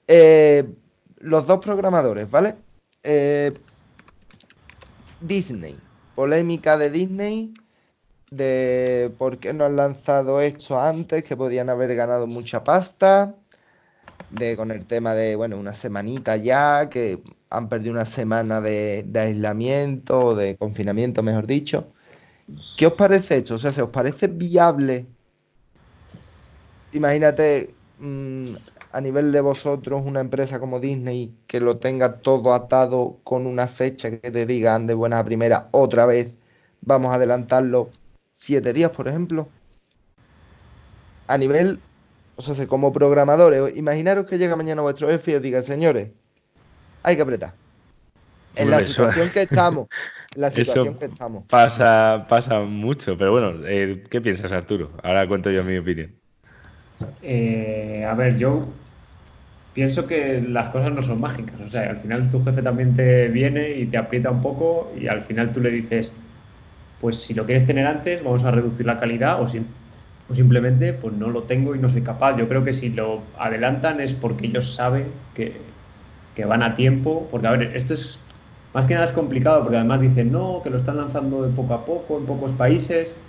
[0.07, 0.65] Eh,
[1.19, 2.55] los dos programadores, ¿vale?
[3.03, 3.53] Eh,
[5.23, 5.77] Disney.
[6.15, 7.53] Polémica de Disney.
[8.29, 13.35] De por qué no han lanzado esto antes, que podían haber ganado mucha pasta.
[14.29, 19.05] De con el tema de, bueno, una semanita ya, que han perdido una semana de,
[19.15, 21.87] aislamiento o de confinamiento, mejor dicho.
[22.77, 23.55] ¿Qué os parece esto?
[23.55, 25.05] O sea, ¿se os parece viable?
[26.93, 28.53] Imagínate mm,
[28.93, 33.67] a nivel de vosotros una empresa como Disney que lo tenga todo atado con una
[33.67, 36.33] fecha que te digan de buena a primera, otra vez
[36.81, 37.89] vamos a adelantarlo
[38.35, 39.49] siete días, por ejemplo.
[41.27, 41.79] A nivel,
[42.35, 46.11] o sea, como programadores, imaginaros que llega mañana vuestro jefe y os diga, señores,
[47.03, 47.55] hay que apretar.
[48.55, 49.89] En la situación que estamos,
[50.35, 51.45] en la eso- situación que estamos.
[51.49, 54.97] Pasa, pasa mucho, pero bueno, eh, ¿qué piensas, Arturo?
[55.03, 56.19] Ahora cuento yo mi opinión.
[57.21, 58.65] Eh, a ver, yo
[59.73, 61.59] pienso que las cosas no son mágicas.
[61.61, 65.07] O sea, al final tu jefe también te viene y te aprieta un poco y
[65.07, 66.21] al final tú le dices,
[66.99, 69.45] pues si lo quieres tener antes, vamos a reducir la calidad o,
[70.27, 72.37] o simplemente pues no lo tengo y no soy capaz.
[72.37, 75.75] Yo creo que si lo adelantan es porque ellos saben que,
[76.33, 78.25] que van a tiempo, porque a ver, esto es
[78.73, 81.73] más que nada es complicado porque además dicen, no, que lo están lanzando de poco
[81.75, 83.23] a poco en pocos países.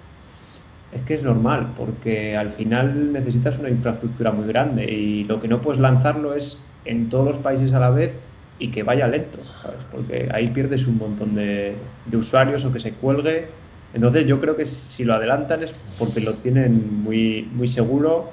[0.95, 5.49] Es que es normal, porque al final necesitas una infraestructura muy grande y lo que
[5.49, 8.17] no puedes lanzarlo es en todos los países a la vez
[8.59, 9.81] y que vaya lento, ¿sabes?
[9.91, 11.75] Porque ahí pierdes un montón de,
[12.13, 13.49] usuarios o que se cuelgue.
[13.93, 18.31] Entonces yo creo que si lo adelantan es porque lo tienen muy, muy seguro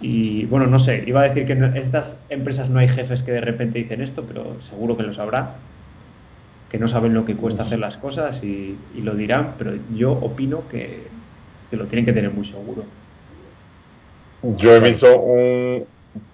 [0.00, 3.32] y bueno, no sé, iba a decir que en estas empresas no hay jefes que
[3.32, 5.56] de repente dicen esto, pero seguro que lo sabrá
[6.74, 10.66] que no saben lo que cuesta hacer las cosas y, lo dirán, pero yo opino
[10.68, 11.06] que,
[11.76, 12.84] lo tienen que tener muy seguro.
[14.42, 15.86] Yo he visto un...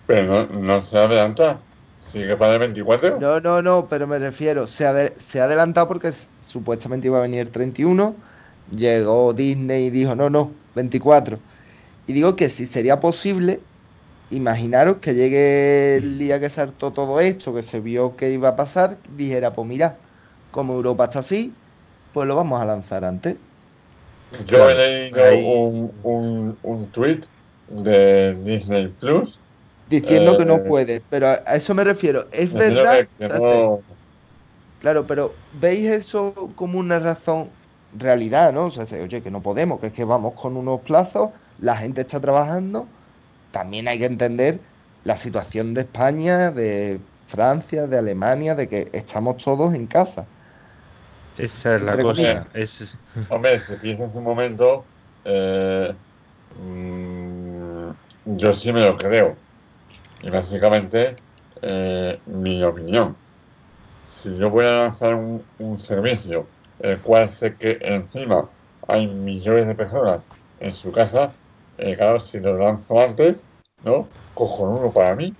[0.07, 1.61] Pero no, se adelanta.
[2.01, 3.21] ¿Sigue para el 24?
[3.21, 7.41] No, no, no, pero me refiero, se, se ha adelantado porque supuestamente iba a venir
[7.41, 8.17] el 31,
[8.77, 11.39] llegó Disney y dijo, no, no, 24.
[12.09, 13.61] Y digo que si sería posible,
[14.31, 18.57] imaginaros que llegue el día que saltó todo esto, que se vio que iba a
[18.57, 19.99] pasar, dijera, pues mira,
[20.51, 21.55] como Europa está así,
[22.13, 23.47] pues lo vamos a lanzar antes.
[24.47, 27.21] Yo he leído un, un, un tweet
[27.69, 29.39] de Disney Plus
[29.89, 32.27] diciendo que no eh, puede, pero a eso me refiero.
[32.33, 33.09] Es verdad.
[34.81, 37.51] Claro, pero ¿veis eso como una razón
[37.99, 38.67] realidad, no?
[38.67, 42.01] O sea, oye, que no podemos, que es que vamos con unos plazos, la gente
[42.03, 42.87] está trabajando.
[43.51, 44.61] También hay que entender
[45.05, 50.27] la situación de España, de Francia, de Alemania, de que estamos todos en casa.
[51.41, 52.49] Esa es la cosa.
[53.31, 54.89] Hombre, si piensas un momento,
[55.25, 55.97] eh,
[56.55, 57.91] mm,
[58.25, 59.37] yo sí me lo creo.
[60.23, 61.17] Y básicamente,
[61.63, 63.17] eh, mi opinión.
[64.03, 68.51] Si yo voy a lanzar un, servicio, el cual sé que encima
[68.89, 71.37] hay millones de personas en su casa,
[71.77, 73.47] eh, claro, si lo lanzo antes,
[73.83, 74.13] ¿no?
[74.35, 75.37] uno para mí.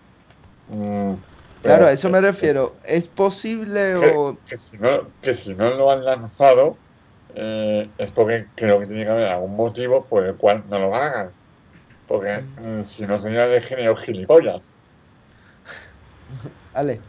[0.67, 1.15] Mm,
[1.63, 2.77] Claro, a eso me refiero.
[2.85, 4.39] ¿Es posible o.?
[4.47, 6.77] Que si, no, que si no lo han lanzado,
[7.35, 10.95] eh, es porque creo que tiene que haber algún motivo por el cual no lo
[10.95, 11.31] hagan.
[12.07, 14.75] Porque mm, si no sería de género gilipollas.
[16.75, 17.01] Vale.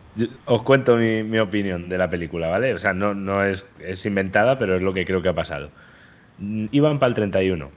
[0.46, 2.74] os cuento mi, mi, opinión de la película, ¿vale?
[2.74, 5.70] O sea, no, no es, es inventada, pero es lo que creo que ha pasado.
[6.40, 7.72] Mm, iban para el 31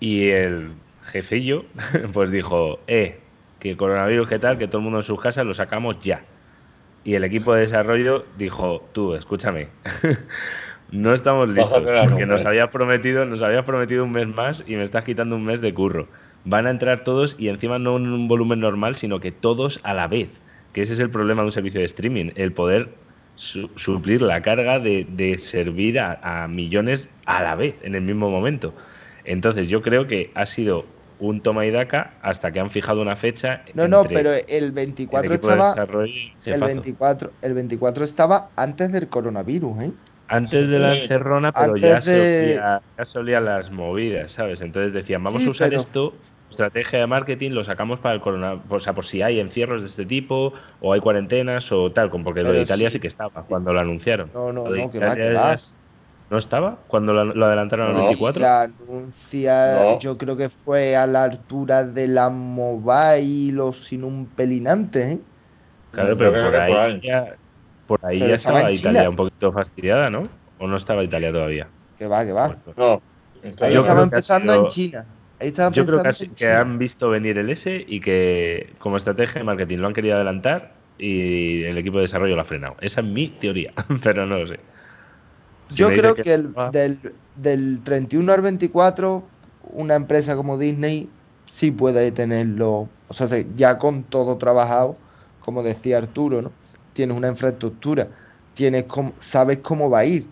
[0.00, 1.64] y el jefillo
[2.12, 3.20] pues dijo, eh,
[3.60, 4.58] que coronavirus, ¿qué tal?
[4.58, 6.24] Que todo el mundo en sus casas lo sacamos ya.
[7.04, 9.68] Y el equipo de desarrollo dijo, tú, escúchame,
[10.90, 14.82] no estamos listos, porque nos habías prometido, nos habías prometido un mes más y me
[14.82, 16.08] estás quitando un mes de curro.
[16.44, 19.94] Van a entrar todos y encima no en un volumen normal, sino que todos a
[19.94, 20.42] la vez.
[20.72, 22.88] Que ese es el problema de un servicio de streaming, el poder
[23.36, 28.74] suplir la carga de, servir a millones a la vez, en el mismo momento.
[29.24, 30.84] Entonces yo creo que ha sido
[31.20, 33.62] un toma y daca hasta que han fijado una fecha.
[33.74, 35.74] No, no, pero el 24 estaba.
[36.46, 39.92] El 24, el 24 estaba antes del coronavirus, ¿eh?
[40.28, 42.58] Antes de la encerrona, pero ya, se
[43.16, 44.60] olía, las movidas, ¿sabes?
[44.60, 46.14] Entonces decían, vamos a usar esto,
[46.48, 49.88] estrategia de marketing, lo sacamos para el coronavirus, o sea, por si hay encierros de
[49.88, 53.72] este tipo, o hay cuarentenas, o tal, porque lo de Italia sí, que estaba cuando
[53.72, 54.30] lo anunciaron.
[54.32, 55.56] No, no, no, que va, que va.
[56.30, 58.40] ¿No estaba cuando lo, adelantaron al 24?
[58.40, 64.26] La anuncia, yo creo que fue a la altura de la mobile o sin un
[64.26, 65.12] pelinante.
[65.12, 65.20] ¿eh?
[65.90, 67.34] Claro, pero por ahí, ya,
[67.88, 70.22] por ahí ya estaba, Italia un poquito fastidiada, ¿no?
[70.60, 71.66] ¿O no estaba Italia todavía?
[71.98, 72.56] Que va, que va.
[72.76, 73.02] No.
[73.60, 75.06] Ahí estaba empezando en China.
[75.72, 79.78] yo creo que, que han visto venir el S y que como estrategia de marketing
[79.78, 82.76] lo han querido adelantar y el equipo de desarrollo lo ha frenado.
[82.80, 83.72] Esa es mi teoría,
[84.04, 84.60] pero no lo sé.
[85.70, 86.98] Yo creo que, el, del,
[87.36, 89.22] del 31 al 24,
[89.72, 91.08] una empresa como Disney
[91.46, 94.94] sí puede tenerlo, o sea, ya con todo trabajado,
[95.44, 96.52] como decía Arturo, ¿no?
[96.92, 98.08] Tienes una infraestructura,
[98.54, 98.84] tienes
[99.18, 100.26] sabes cómo va a ir.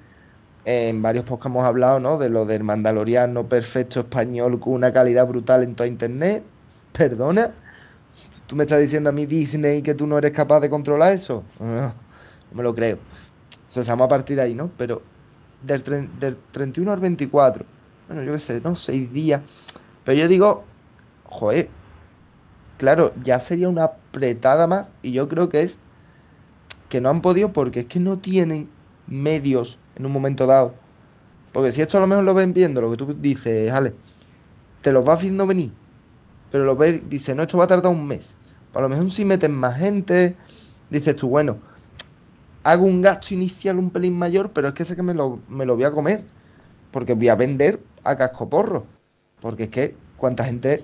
[0.64, 2.18] En varios podcasts hemos hablado, ¿no?
[2.18, 6.44] De lo del mandaloriano perfecto español con una calidad brutal en toda internet.
[6.92, 7.52] Perdona,
[8.46, 11.42] ¿tú me estás diciendo a mí Disney que tú no eres capaz de controlar eso?
[11.58, 11.94] No,
[12.52, 12.96] me lo creo.
[12.96, 14.68] O sea, estamos a partir de ahí, ¿no?
[14.76, 15.02] Pero
[15.62, 15.82] del,
[16.52, 17.64] 31 al 24.
[18.08, 18.74] Bueno, yo qué sé, ¿no?
[18.74, 19.42] Seis días.
[20.04, 20.64] Pero yo digo,
[21.24, 21.68] joder,
[22.78, 24.90] claro, ya sería una apretada más.
[25.02, 25.78] Y yo creo que es
[26.88, 28.68] que no han podido porque es que no tienen
[29.06, 30.74] medios en un momento dado.
[31.52, 33.94] Porque si esto a lo mejor lo ven viendo, lo que tú dices, Ale,
[34.82, 35.72] te lo va haciendo venir.
[36.50, 38.36] Pero lo ves, dice, no, esto va a tardar un mes.
[38.74, 40.36] A lo mejor si meten más gente,
[40.88, 41.58] dices tú, bueno,
[42.70, 45.64] hago un gasto inicial un pelín mayor, pero es que sé que me lo, me
[45.64, 46.24] lo voy a comer.
[46.90, 48.86] Porque voy a vender a cascoporro.
[49.40, 50.82] Porque es que, ¿cuánta gente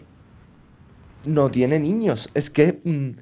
[1.25, 2.31] no tiene niños?
[2.35, 3.21] Es que mm,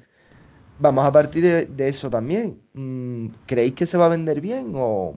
[0.79, 2.61] vamos a partir de, eso también.
[2.73, 5.15] Mm, ¿Creéis que se va a vender bien o,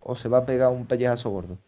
[0.00, 1.58] o se va a pegar un pellejazo gordo?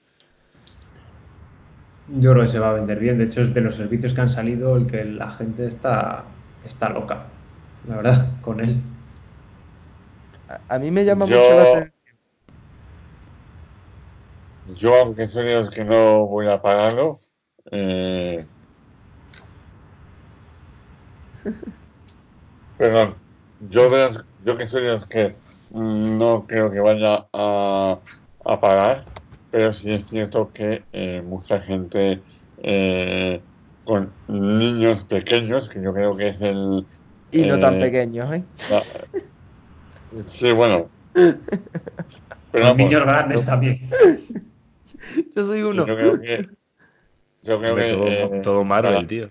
[2.21, 3.19] Yo creo que se va a vender bien.
[3.19, 6.25] De hecho, es de los servicios que han salido el que la gente está,
[6.65, 7.27] está loca,
[7.89, 8.81] la verdad, con él.
[10.49, 11.93] A, a mí me llama Yo- mucho la atención.
[14.65, 17.19] Yo, aunque soy de los que no voy a pagarlo,
[17.71, 18.49] eh...
[22.77, 23.23] perdón,
[23.59, 28.01] yo, de los- yo que soy de los que no creo que vaya a,
[28.45, 29.09] a pagar,
[29.51, 32.25] pero sí es cierto que eh, mucha gente
[32.59, 33.45] eh,
[33.85, 36.89] con niños pequeños, que yo creo que es el...
[37.31, 38.45] Y no tan eh, pequeños, ¿eh?
[38.69, 38.83] la-
[40.27, 40.89] sí, bueno.
[41.15, 41.35] Pero
[42.53, 43.81] Los vamos, niños grandes también.
[45.35, 45.85] Yo soy yo uno.
[45.85, 46.49] creo que...
[47.43, 47.93] Yo creo Hombre, que...
[47.97, 49.07] todo, eh, todo Marvel, nada.
[49.07, 49.31] tío.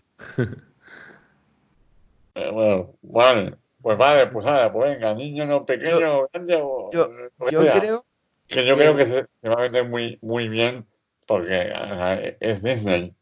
[2.36, 7.10] Eh, bueno, vale, pues vale, pues nada, pues venga, niño no pequeño, grande o yo-
[7.50, 8.06] Yo creo,
[8.48, 10.86] que yo que- creo que se, se va a vender muy, muy bien
[11.28, 13.14] porque ajá, es Disney.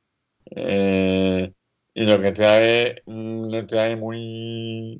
[0.56, 1.54] Eh,
[1.94, 5.00] y lo que trae, mm, lo trae muy.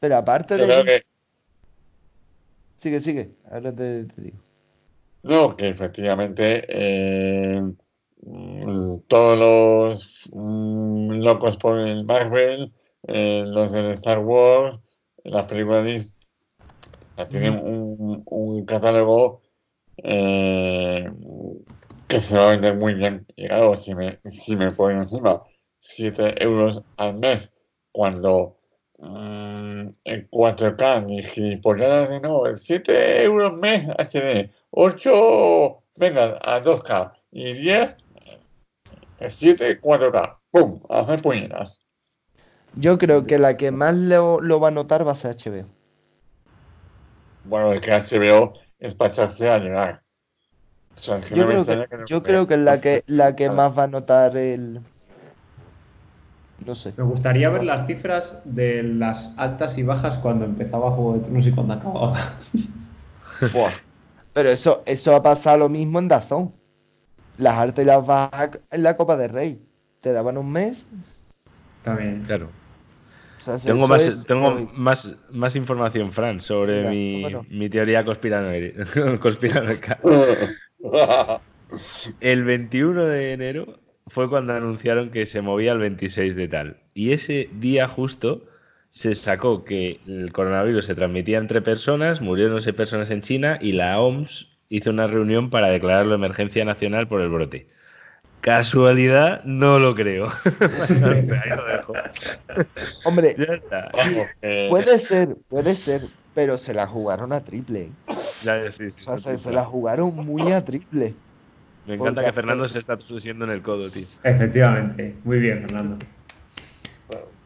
[0.00, 0.72] pero aparte Yo de...
[0.72, 1.02] creo que.
[2.82, 3.30] Sigue, sigue.
[3.48, 4.38] Ahora te, te digo.
[5.22, 7.62] No, que efectivamente eh,
[8.22, 12.72] mm, todos los mm, locos por el Marvel,
[13.06, 14.80] eh, los del Star Wars,
[15.22, 16.12] las películas
[17.30, 19.42] tienen un, un catálogo
[19.98, 21.08] eh,
[22.08, 23.24] que se va a vender muy bien.
[23.36, 25.40] Y claro, si me, si me ponen encima
[25.78, 27.52] 7 euros al mes
[27.92, 28.56] cuando
[29.02, 37.12] mm, en 4K ni gilipolladas de no, 7 euros mes HD, 8 venga a 2K
[37.32, 37.96] y 10
[39.28, 40.80] 7 4K, ¡pum!
[40.88, 41.82] A hacer puñetas.
[42.74, 45.66] Yo creo que la que más lo, lo va a notar va a ser HBO.
[47.44, 50.02] Bueno, es que HBO es para echarse a llegar.
[50.92, 53.04] O sea, es que Yo no creo que, que yo creo que es la que,
[53.06, 54.80] la que más va a notar el...
[56.66, 56.92] No sé.
[56.96, 61.46] Me gustaría ver las cifras de las altas y bajas cuando empezaba Juego de Tronos
[61.46, 62.16] y cuando acababa.
[63.52, 63.70] Buah.
[64.32, 66.52] Pero eso, eso ha pasado lo mismo en Dazón.
[67.38, 69.62] Las altas y las bajas en la Copa de Rey.
[70.00, 70.86] Te daban un mes.
[71.82, 72.22] También.
[72.22, 72.48] Claro.
[73.38, 77.44] o sea, Tengo, más, es- tengo más, más información, Fran, sobre mi, bueno.
[77.50, 78.04] mi teoría
[79.20, 79.98] conspiranoica.
[82.20, 86.82] El 21 de enero fue cuando anunciaron que se movía el 26 de tal.
[86.94, 88.46] Y ese día justo
[88.90, 93.72] se sacó que el coronavirus se transmitía entre personas, murieron 11 personas en China y
[93.72, 97.68] la OMS hizo una reunión para declararlo emergencia nacional por el brote.
[98.40, 100.26] Casualidad, no lo creo.
[100.26, 101.94] O sea, ahí lo dejo.
[103.04, 103.88] Hombre, Ya está.
[103.92, 106.02] Vamos, que- puede ser, puede ser.
[106.34, 107.80] Pero se la jugaron a triple.
[107.80, 107.92] ¿eh?
[108.44, 109.42] Ya, sí, sí, O sea, sí, se, sí.
[109.44, 111.14] se la jugaron muy a triple.
[111.86, 114.04] Me encanta que Fernando se está susiendo en el codo, tío.
[114.24, 115.16] Efectivamente.
[115.24, 115.98] Muy bien, Fernando.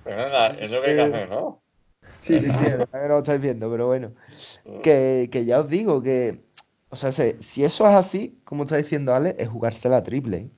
[0.05, 1.63] Pero nada, es lo que hay que hacer, ¿no?
[2.21, 4.13] Sí, sí, sí, la verdad que no lo estáis viendo, pero bueno.
[4.83, 6.45] Que, que ya os digo que,
[6.91, 10.37] o sea, se- si eso es así, como está diciendo Ale, es jugársela a triple.
[10.39, 10.51] ¿eh?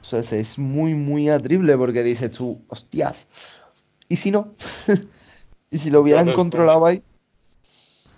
[0.00, 3.28] O sea, se- es muy, muy a triple porque dices tú, hostias,
[4.08, 4.54] ¿y si no?
[5.70, 7.02] ¿Y si lo hubieran después- controlado ahí?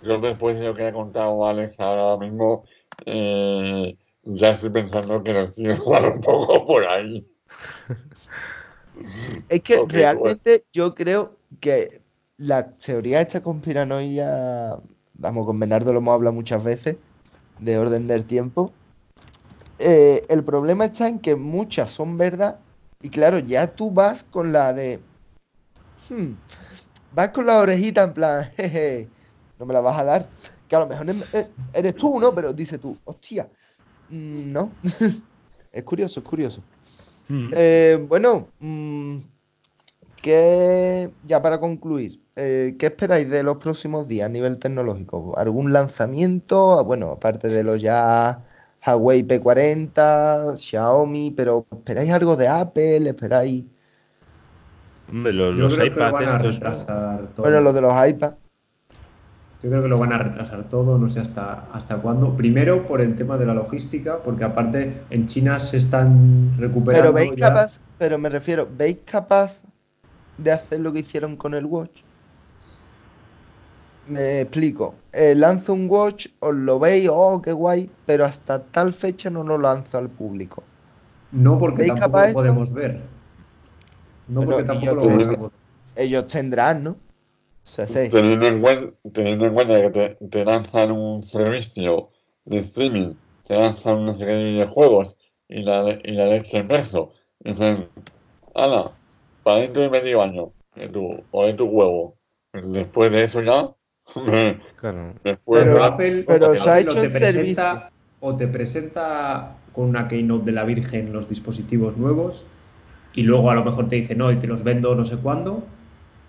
[0.03, 2.65] Yo después de lo que ha contado Alex ahora mismo,
[3.05, 3.97] eh,
[4.35, 7.27] ya estoy pensando que los tíos van un poco por ahí.
[9.49, 12.01] Es que realmente yo creo que
[12.37, 14.79] la teoría de esta conspiranoia,
[15.13, 16.97] vamos, con Bernardo lo hemos hablado muchas veces,
[17.59, 18.71] de orden del tiempo.
[19.77, 22.59] eh, el problema está en que muchas son verdad
[23.01, 24.99] y claro, ya tú vas con la de...
[26.09, 26.33] hmm,
[27.13, 29.07] vas con la orejita en plan, jeje,
[29.59, 30.27] no me la vas a dar.
[30.67, 32.33] Que a lo mejor eh, eres tú, ¿no?
[32.33, 33.47] Pero dice tú, hostia,
[34.09, 34.71] no.
[35.71, 36.61] es curioso, es curioso.
[37.29, 37.49] Mm.
[37.53, 39.17] Eh, bueno, mm,
[40.21, 45.37] ¿qué- ya para concluir, eh, ¿qué esperáis de los próximos días a nivel tecnológico?
[45.37, 46.83] ¿Algún lanzamiento?
[46.85, 48.43] Bueno, aparte de los ya
[48.85, 53.09] Huawei P40, Xiaomi, pero ¿esperáis algo de Apple?
[53.09, 53.65] ¿Esperáis?
[55.09, 56.85] Hombre, los, los iPads estos.
[57.37, 58.46] Bueno, lo de los iPads.
[59.63, 62.35] Yo creo que lo van a retrasar todo, no sé hasta, hasta cuándo.
[62.37, 67.07] Primero por el tema de la logística, porque aparte en China se están recuperando.
[67.07, 69.61] Pero veis ya- capaz, pero me refiero, ¿veis capaz
[70.37, 72.01] de hacer lo que hicieron con el Watch?
[74.09, 74.95] Me explico.
[75.11, 79.43] Eh, lanzo un Watch, os lo veis, oh, qué guay, pero hasta tal fecha no
[79.43, 80.63] lo lanzo al público.
[81.31, 83.01] No porque ¿Veis tampoco lo podemos ver.
[84.29, 85.51] No porque tampoco lo podemos
[85.95, 86.95] Ellos tendrán, ¿no?
[87.67, 88.09] O sea, sí.
[88.09, 92.09] Teniendo en, teniendo en cuenta que te, te lanzan un servicio
[92.45, 93.13] de streaming,
[93.45, 95.17] te lanzan una serie de videojuegos
[95.49, 97.11] y la, y la leche en verso.
[97.43, 97.87] Y dicen,
[98.55, 98.91] ala,
[99.43, 102.15] para dentro de medio año, de tu, o de tu huevo.
[102.53, 103.69] Después de eso ya,
[104.77, 105.13] Claro.
[105.23, 107.91] después Pero- de- Apple, pero Apple se ha hecho te presenta
[108.21, 112.43] o te presenta con una keynote de la Virgen los dispositivos nuevos
[113.13, 115.63] y luego a lo mejor te dice no y te los vendo no sé cuándo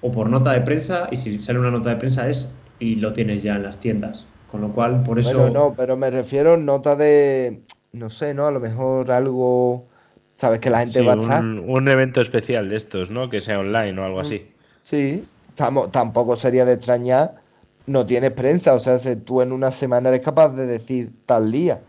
[0.01, 3.13] o por nota de prensa y si sale una nota de prensa es y lo
[3.13, 6.55] tienes ya en las tiendas con lo cual por eso Bueno, no, pero me refiero
[6.55, 8.47] a nota de, no sé, ¿no?
[8.47, 9.89] A lo mejor algo,
[10.37, 11.45] sabes que la gente Sí, va a estar.
[11.45, 13.31] un, un evento especial de estos, ¿no?
[13.31, 14.53] Que sea online o algo así.
[14.83, 17.43] Sí, tamo- tampoco sería de extrañar,
[17.87, 21.53] no tienes prensa, o sea, si tú en una semana eres capaz de decir tal
[21.53, 21.85] día.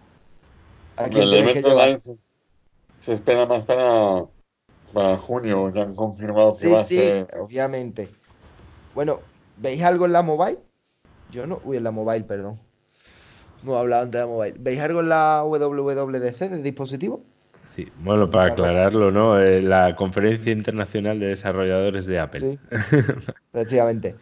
[0.98, 1.90] ¿A quién el tienes que evento llevar?
[1.90, 2.16] live se,
[3.00, 4.30] se espera más para,
[4.94, 7.28] para junio, ya han confirmado que Sí, va a sí, ser.
[7.32, 8.10] obviamente.
[8.94, 9.22] Bueno,
[9.56, 10.60] ¿veis algo en la mobile?
[11.32, 12.60] Yo no, uy, en la mobile, perdón.
[13.62, 14.56] No he hablado antes de la mobile.
[14.60, 17.24] ¿Veis algo en la WWDC de dispositivo?
[17.66, 19.40] Sí, bueno, para aclararlo, ¿no?
[19.40, 22.48] Eh, la Conferencia Internacional de Desarrolladores de Apple.
[22.48, 22.60] Sí,
[23.54, 24.16] efectivamente.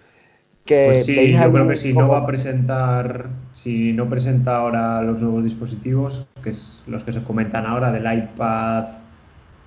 [0.66, 4.58] Que Pues sí, veis yo creo que si no va a presentar, si no presenta
[4.58, 8.88] ahora los nuevos dispositivos, que es los que se comentan ahora del iPad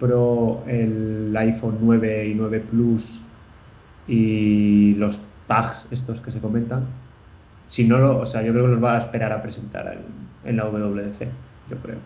[0.00, 3.22] Pro, el iPhone 9 y 9 Plus
[4.08, 6.86] y los tags estos que se comentan,
[7.66, 10.48] si no lo, o sea, yo creo que los va a esperar a presentar en,
[10.48, 11.28] en la WWDC,
[11.68, 11.98] yo creo.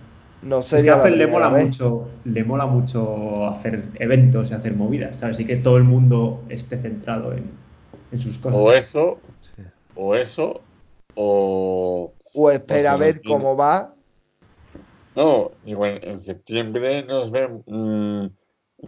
[0.42, 1.64] no Es que Apple le mola vez.
[1.66, 5.40] mucho, le mola mucho hacer eventos y hacer movidas, ¿sabes?
[5.40, 7.45] Y que todo el mundo esté centrado en,
[8.12, 8.59] en sus cosas.
[8.59, 9.18] O eso,
[9.95, 10.61] o eso,
[11.14, 12.12] o.
[12.34, 13.93] O espera a ver cómo va.
[15.17, 18.27] No, digo, en, septiembre nos ve, mm,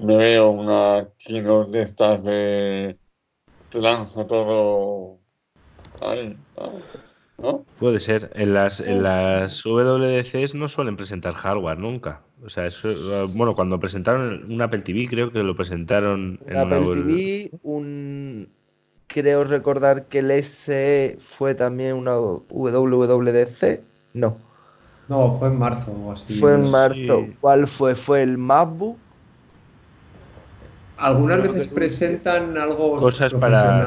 [0.05, 2.99] me veo una keynote de estas de
[3.71, 5.19] te lanzo todo
[6.01, 6.71] ahí, ah,
[7.39, 7.65] ¿no?
[7.79, 8.31] Puede ser.
[8.35, 12.23] En las, en las WDCs no suelen presentar hardware nunca.
[12.45, 12.89] O sea, eso,
[13.35, 16.93] bueno, cuando presentaron un Apple TV, creo que lo presentaron en Un una Apple web-
[16.93, 18.49] TV, un...
[19.09, 23.83] Creo recordar que el S fue también una WWDC.
[24.15, 24.37] No,
[25.09, 26.35] No, fue en marzo o así.
[26.41, 27.27] fue en marzo.
[27.27, 27.39] sí.
[27.41, 27.95] ¿Cuál fue?
[27.95, 29.01] ¿Fue el MacBook?
[30.99, 33.85] Algunas veces presentan algo Cosas para-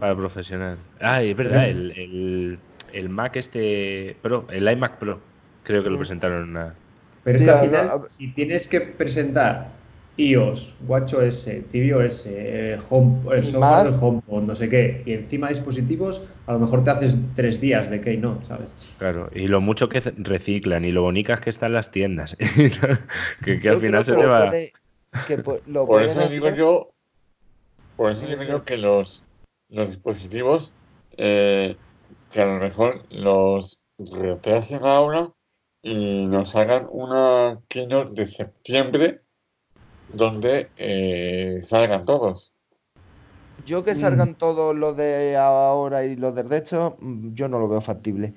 [0.00, 0.78] para profesional.
[1.00, 2.58] Ah, es verdad, el, el,
[2.92, 5.20] el Mac este Pro, el iMac Pro,
[5.62, 5.98] creo que lo Mm.
[5.98, 6.74] presentaron en una...
[7.22, 9.81] Pero Sí, es que al final, si tienes que presentar
[10.16, 15.48] iOS, WatchOS, tvOS, eh, Home, el Y software del HomePod, no sé qué, y encima
[15.48, 18.68] dispositivos, a lo mejor te haces tres días de Keynote, ¿sabes?
[18.98, 22.36] Claro, y lo mucho que reciclan y lo bonitas que están las tiendas.
[23.44, 24.48] que, que al final creo se que te va...
[24.50, 24.72] puede-
[25.28, 25.36] que
[25.70, 26.92] lo Por eso digo yo,
[27.96, 29.24] por eso digo yo que los,
[29.68, 30.72] los dispositivos,
[31.16, 31.76] eh,
[32.30, 35.30] que a lo mejor los retrasen ahora
[35.82, 39.20] y nos hagan una keynote de septiembre
[40.12, 42.52] donde eh, salgan todos.
[43.66, 43.96] Yo que Mm.
[43.96, 48.34] salgan todos los de ahora y los del resto, mm, yo no lo veo factible.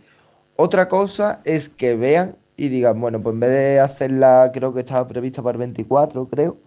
[0.55, 4.81] Otra cosa es que vean y digan, bueno, pues en vez de hacerla, creo que
[4.81, 6.57] estaba prevista para el 24, creo,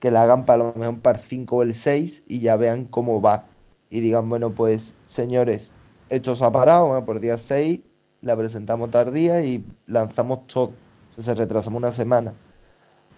[0.00, 2.86] que la hagan para lo mejor para el 5 o el 6 y ya vean
[2.86, 3.46] cómo va.
[3.90, 5.74] Y digan, bueno, pues señores,
[6.08, 7.80] esto se ha parado, bueno, por día 6
[8.22, 10.78] la presentamos tardía y lanzamos todo.
[11.10, 12.34] Entonces retrasamos una semana.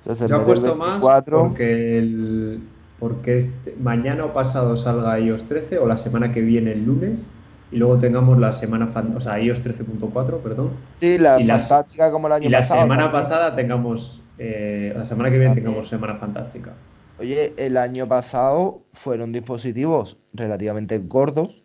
[0.06, 2.60] Entonces, Yo en vez del apuesto más 24, porque, el,
[3.00, 7.28] porque este- mañana o pasado salga iOS 13 o la semana que viene el lunes
[7.72, 10.70] y luego tengamos la semana, o sea, iOS 13.4, perdón.
[11.00, 12.82] sí, la fantástica como el año Y la pasado.
[12.82, 13.22] semana también.
[13.22, 15.66] pasada tengamos, eh, la semana que viene También.
[15.66, 16.72] tengamos semana fantástica.
[17.18, 21.64] Oye, el año pasado fueron dispositivos relativamente gordos.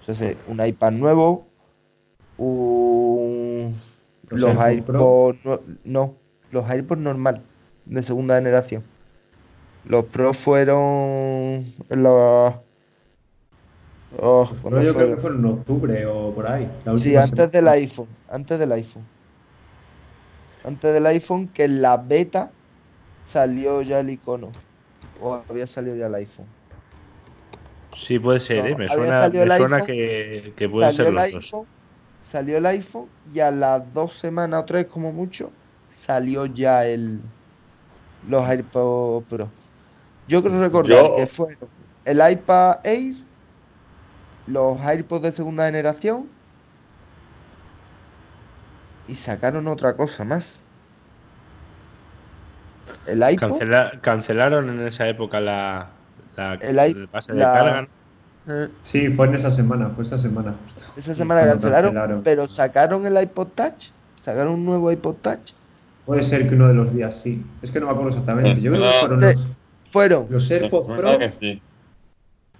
[0.00, 1.48] Entonces, un iPad nuevo,
[2.36, 3.74] un...
[4.28, 4.56] Los los.
[4.56, 5.38] AirPods...
[5.44, 6.14] nue- No,
[6.50, 7.42] los AirPods normal,
[7.88, 8.84] de segunda generación.
[9.84, 11.74] Los Pro fueron...
[11.88, 12.62] la...
[14.10, 16.80] Oh, Pues ¿cuándo yo creo que fueron en octubre o por ahí.
[16.84, 17.52] la Sí, antes semana.
[17.52, 19.10] del iPhone, antes del iPhone.
[20.62, 22.56] Antes del iPhone, que en la beta
[23.24, 24.56] salió ya el icono.
[25.14, 26.54] O había salido ya el iPhone.
[27.96, 28.76] Sí, puede ser, No, ¿eh?
[28.76, 31.56] Me suena, salido me el suena iPhone, que, que pueden Salió ser el los dos.
[31.56, 31.68] iPhone,
[32.20, 35.56] salió el iPhone y a las dos semanas o tres como mucho,
[35.88, 37.32] salió ya el
[38.26, 39.48] los AirPods Pro.
[40.26, 41.68] Yo creo recordar Yo- que fueron
[42.04, 43.14] el iPad Air,
[44.46, 46.28] los AirPods de segunda generación
[49.06, 50.64] y sacaron otra cosa más.
[53.06, 55.88] El iPod, Cancela- cancelaron en esa época la,
[56.36, 57.88] la El de la- carga.
[58.48, 60.82] eh, Sí, fue en esa semana, fue esa semana justo.
[60.96, 65.52] esa semana cancelaron, pero sacaron el iPod Touch, sacaron un nuevo iPod Touch.
[66.08, 67.44] Puede ser que uno de los días sí.
[67.60, 68.62] Es que no me acuerdo exactamente.
[68.62, 69.46] Yo creo que fueron los,
[69.92, 71.18] Fueron, los AirPods Pro.
[71.18, 71.60] que sí.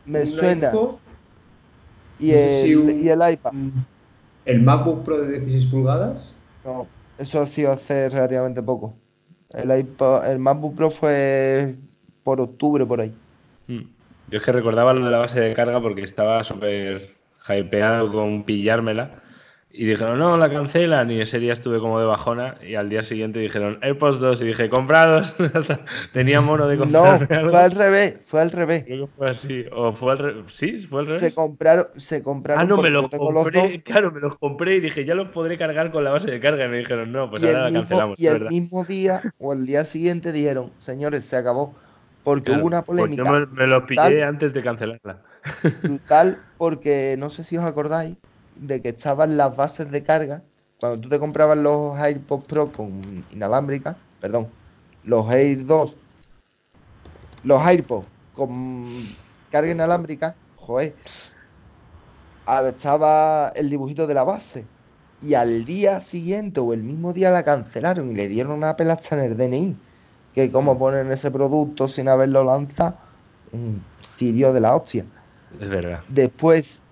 [0.05, 0.71] me suena,
[2.19, 3.53] y el, un- y el iPad.
[4.45, 6.35] el MacBook Pro de 16 pulgadas.
[6.63, 6.87] No,
[7.17, 8.95] eso ha sido hace relativamente poco.
[9.49, 11.75] El iPod, el MacBook Pro fue
[12.25, 13.15] por octubre por ahí.
[13.67, 13.81] Mm.
[14.31, 17.15] Yo es que recordaba lo de la base de carga porque estaba súper
[17.49, 19.23] hypeado con pillármela.
[19.71, 21.11] Y dijeron, no, la cancelan.
[21.11, 22.57] Y ese día estuve como de bajona.
[22.67, 24.43] Y al día siguiente dijeron, AirPods 2.
[24.43, 25.35] Y dije, comprados.
[26.13, 27.51] Tenía mono de No, comprarme algo.
[27.51, 28.85] fue al revés, fue al revés.
[28.85, 29.65] Creo que fue así.
[29.71, 30.45] O fue al revés.
[30.49, 31.21] Sí, fue al revés.
[31.21, 33.83] Se compraron, se compraron Ah, no, me los yo compré.
[33.83, 36.65] Claro, me los compré y dije, ya los podré cargar con la base de carga.
[36.65, 38.19] Y me dijeron, no, pues y ahora la mismo, cancelamos.
[38.21, 38.51] y el verdad.
[38.51, 41.75] mismo día o el día siguiente dijeron, señores, se acabó.
[42.25, 45.23] Porque Claro, hubo una pues yo polémica me, me los pillé antes de cancelarla.
[45.83, 48.17] brutal porque no sé si os acordáis
[48.59, 50.43] de que estaban las bases de carga
[50.81, 54.49] cuando tú te comprabas los AirPods Pro con inalámbrica, perdón,
[55.05, 55.97] los Air 2,
[57.45, 58.87] los AirPods con
[59.51, 60.95] carga inalámbrica, joder,
[62.67, 64.65] estaba el dibujito de la base
[65.21, 69.17] y al día siguiente o el mismo día la cancelaron y le dieron una pelasta
[69.17, 69.77] en el DNI,
[70.33, 72.97] que cómo ponen ese producto sin haberlo lanzado,
[73.51, 75.05] un cirio de la hostia.
[75.61, 76.05] Es verdad.
[76.09, 76.83] Después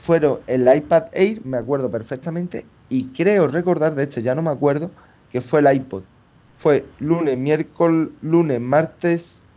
[0.00, 4.50] fueron el iPad Air, me acuerdo perfectamente, y creo recordar, de hecho ya no me
[4.50, 4.94] acuerdo,
[5.28, 6.06] que fue el iPod.
[6.54, 9.48] Fue lunes, miércoles, lunes, martes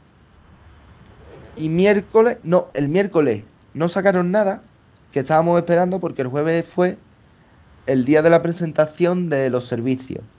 [1.56, 4.70] y miércoles, no, el miércoles no sacaron nada,
[5.12, 7.06] que estábamos esperando porque el jueves fue
[7.86, 10.26] el día de la presentación de los servicios.
[10.26, 10.30] O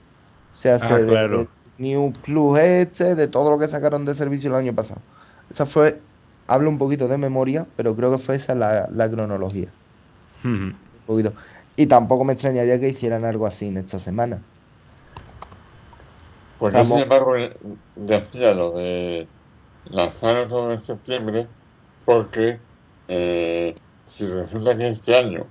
[0.51, 1.45] sea, Ah, se- claro.
[1.65, 5.05] de New Plus este, de todo lo que sacaron de servicio el año pasado.
[5.49, 6.07] Esa fue,
[6.47, 9.75] hablo un poquito de memoria, pero creo que fue esa la, la cronología.
[10.49, 10.75] Un
[11.05, 11.33] poquito.
[11.75, 14.41] Y tampoco me extrañaría que hicieran algo así en esta semana.
[16.59, 17.55] Pues yo, sin embargo, eh,
[17.95, 19.27] decía lo de
[19.89, 21.47] lanzarlo todo en septiembre,
[22.05, 22.59] porque
[23.07, 23.75] eh,
[24.05, 25.45] si resulta que este año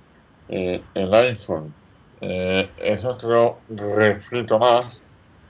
[0.49, 1.73] eh, el iPhone
[2.21, 5.03] eh, es otro refrito más,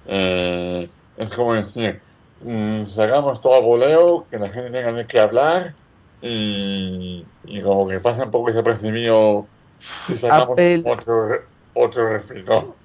[0.08, 2.02] eh, es como decir,
[2.42, 5.74] mm, sacamos todo a voleo, que la gente tenga de qué hablar
[6.22, 9.54] y, y como que pasa un poco desapercibido
[10.00, 11.30] si sacamos Apple- otro,
[11.74, 12.84] otro refrito.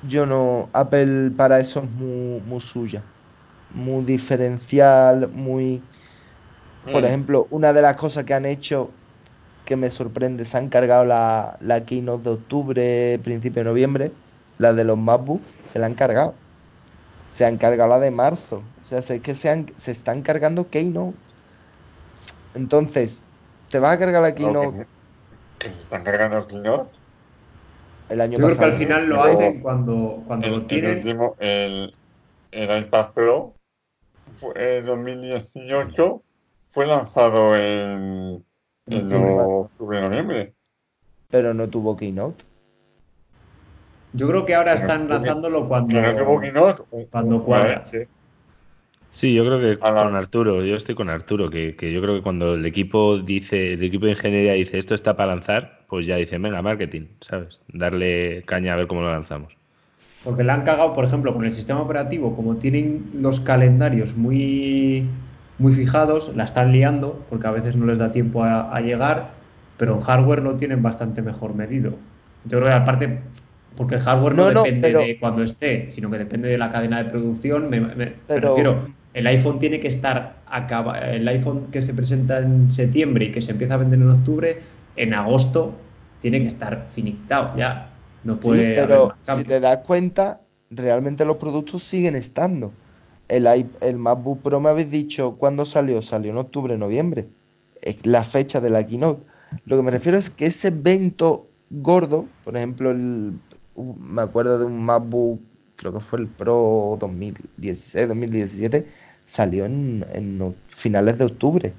[0.00, 3.12] Yo no, Apple para eso es muy, muy suya.
[3.70, 5.90] Muy diferencial, muy...
[6.90, 7.04] Por Mm.
[7.04, 8.98] ejemplo, una de las cosas que han hecho
[9.64, 14.20] que me sorprende, se han cargado la, la keynote de octubre, principio de noviembre,
[14.58, 16.42] la de los MacBook, se la han cargado.
[17.28, 18.72] Se han cargado la de marzo.
[18.82, 21.18] O sea, es que se, han- se están cargando keynote.
[22.58, 23.22] Entonces,
[23.70, 24.86] te vas a cargar la keynote que,
[25.60, 26.90] que se están cargando Keynote.
[28.08, 30.66] el año Yo creo que al final lo Pero- hacen cuando, cuando El, lo el
[30.66, 30.96] tienen.
[30.96, 31.94] último, el,
[32.50, 33.54] el iPad Pro,
[34.34, 36.22] fue en 2018,
[36.70, 38.44] fue lanzado en,
[38.86, 39.34] en Octubre.
[39.38, 40.54] octubre, noviembre.
[41.30, 42.44] Pero no tuvo keynote.
[44.14, 45.94] Yo creo que ahora están lanzándolo cuando.
[45.94, 46.82] Que no tuvo Keynote.
[47.10, 47.98] cuando vez, sí.
[49.10, 52.22] Sí, yo creo que con Arturo, yo estoy con Arturo, que, que yo creo que
[52.22, 56.16] cuando el equipo dice, el equipo de ingeniería dice esto está para lanzar, pues ya
[56.16, 57.60] dicen, venga, marketing, ¿sabes?
[57.72, 59.56] Darle caña a ver cómo lo lanzamos.
[60.24, 65.06] Porque la han cagado, por ejemplo, con el sistema operativo, como tienen los calendarios muy,
[65.58, 69.30] muy fijados, la están liando, porque a veces no les da tiempo a, a llegar,
[69.78, 71.92] pero en hardware lo tienen bastante mejor medido.
[72.44, 73.20] Yo creo que aparte,
[73.76, 76.58] porque el hardware no, No, no, depende pero- de cuando esté, sino que depende de
[76.58, 80.98] la cadena de producción, me, me- me Pero- refiero, el iPhone tiene que estar acaba,
[80.98, 84.58] el iPhone que se presenta en septiembre y que se empieza a vender en octubre,
[84.96, 85.74] en agosto
[86.20, 87.94] tiene que estar finitado ya.
[88.24, 92.78] No Sí, puede haber pero más si te das cuenta, realmente los productos siguen estando.
[93.28, 97.28] El, i- el MacBook Pro me habéis dicho cuándo salió, salió en octubre, noviembre.
[97.82, 99.24] Es la fecha de la keynote.
[99.64, 103.40] Lo que me refiero es que ese evento gordo, por ejemplo, el,
[103.76, 105.42] me acuerdo de un MacBook,
[105.78, 108.86] creo que fue el Pro 2016, 2017,
[109.26, 110.04] salió en,
[110.70, 111.74] finales de octubre,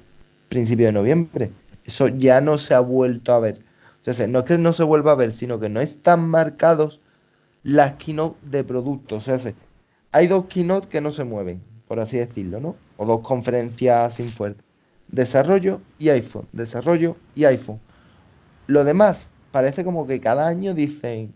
[0.48, 1.52] principio de noviembre.
[1.84, 3.60] Eso ya no se ha vuelto a ver.
[4.06, 7.02] O sea, no es que no se vuelva a ver, sino que no están marcados
[7.64, 9.24] las keynote de productos.
[9.24, 9.56] O sea, se-
[10.12, 12.76] hay dos keynote que no se mueven, por así decirlo, ¿no?
[12.98, 14.62] o dos conferencias sin fuerte.
[15.08, 17.80] Desarrollo y iPhone, desarrollo y iPhone.
[18.68, 21.34] Lo demás parece como que cada año dicen,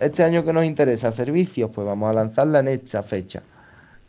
[0.00, 3.42] este año que nos interesa servicios, pues vamos a lanzarla en esta fecha.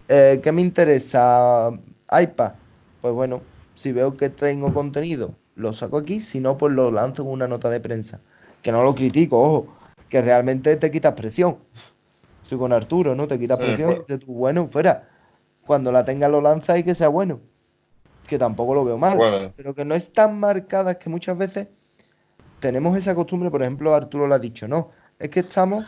[0.07, 1.71] Eh, ¿Qué me interesa
[2.11, 2.53] iPad?
[3.01, 3.41] Pues bueno,
[3.75, 7.47] si veo que tengo contenido, lo saco aquí, si no, pues lo lanzo en una
[7.47, 8.19] nota de prensa.
[8.61, 9.67] Que no lo critico, ojo,
[10.09, 11.57] que realmente te quitas presión.
[12.43, 13.27] Estoy con Arturo, ¿no?
[13.27, 14.07] Te quitas presión pues.
[14.07, 15.07] de tu bueno fuera.
[15.65, 17.39] Cuando la tenga lo lanza y que sea bueno.
[18.27, 19.17] Que tampoco lo veo mal.
[19.17, 19.53] Bueno.
[19.55, 21.67] Pero que no es tan marcada, es que muchas veces
[22.59, 25.85] tenemos esa costumbre, por ejemplo, Arturo lo ha dicho, no, es que estamos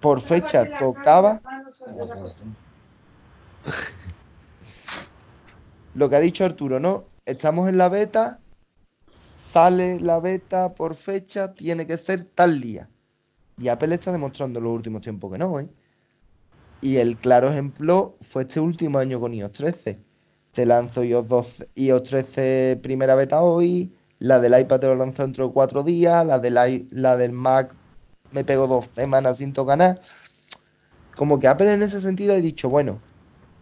[0.00, 1.40] por fecha, tocaba
[5.94, 7.04] lo que ha dicho Arturo, ¿no?
[7.24, 8.40] Estamos en la beta,
[9.14, 12.88] sale la beta por fecha, tiene que ser tal día.
[13.58, 15.68] Y Apple está demostrando en los últimos tiempos que no, ¿eh?
[16.80, 20.00] Y el claro ejemplo fue este último año con iOS 13.
[20.52, 25.22] Te lanzo iOS 12, iOS 13 primera beta hoy, la del iPad te lo lanzo
[25.22, 27.72] dentro de cuatro días, la del, la del Mac
[28.32, 30.00] me pego dos semanas sin tocar nada.
[31.16, 32.98] Como que Apple en ese sentido ha dicho, bueno,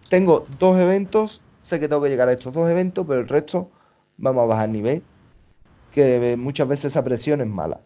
[0.09, 3.71] tengo dos eventos, sé que tengo que llegar a estos dos eventos, pero el resto
[4.17, 5.03] vamos a bajar nivel.
[5.93, 7.81] Que muchas veces esa presión es mala.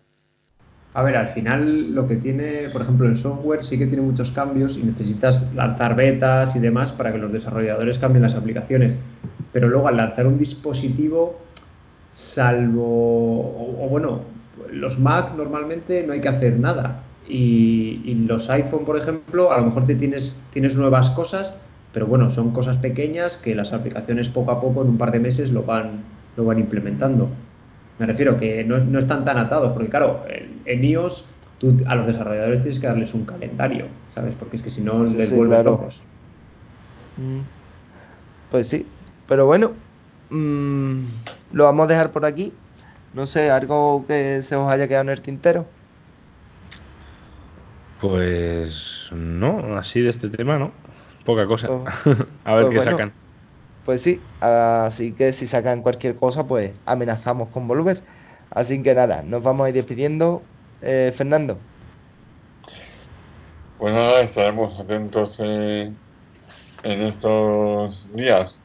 [0.93, 4.31] A ver, al final lo que tiene, por ejemplo, el software sí que tiene muchos
[4.31, 8.95] cambios y necesitas lanzar betas y demás para que los desarrolladores cambien las aplicaciones.
[9.53, 11.41] Pero luego al lanzar un dispositivo,
[12.13, 14.21] salvo, o, o bueno,
[14.71, 17.03] los Mac normalmente no hay que hacer nada.
[17.29, 21.55] Y, y los iPhone, por ejemplo, a lo mejor te tienes, tienes nuevas cosas,
[21.93, 25.21] pero bueno, son cosas pequeñas que las aplicaciones poco a poco, en un par de
[25.21, 26.03] meses, lo van,
[26.37, 27.29] lo van implementando.
[27.99, 31.27] Me refiero que no, no están tan atados, porque claro, en, en iOS
[31.59, 34.35] tú a los desarrolladores tienes que darles un calendario, ¿sabes?
[34.39, 35.71] Porque es que si no les sí, vuelven claro.
[35.73, 36.05] locos.
[37.17, 37.41] Mm.
[38.51, 38.87] Pues sí,
[39.29, 39.73] pero bueno,
[40.31, 41.05] mm,
[41.53, 42.53] lo vamos a dejar por aquí.
[43.15, 45.75] No sé, algo que se os haya quedado en el tintero.
[48.01, 50.73] Pues no, así de este tema, ¿no?
[51.25, 51.71] Poca cosa.
[51.71, 51.97] Oh,
[52.45, 52.81] A ver pues qué bueno.
[52.81, 53.15] sacan.
[53.85, 58.07] Pues sí, así que si sacan cualquier cosa, pues amenazamos con volver.
[58.51, 60.53] Así que nada, nos vamos a ir despidiendo.
[60.81, 61.69] Eh, Fernando,
[63.77, 65.97] Pues nada, estaremos atentos eh,
[66.85, 68.65] en estos días,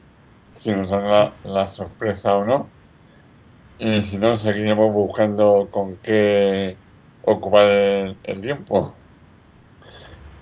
[0.54, 2.76] si nos dan la, la sorpresa o no.
[3.80, 6.82] Y si no, seguiremos buscando con qué
[7.22, 9.02] ocupar el, el tiempo.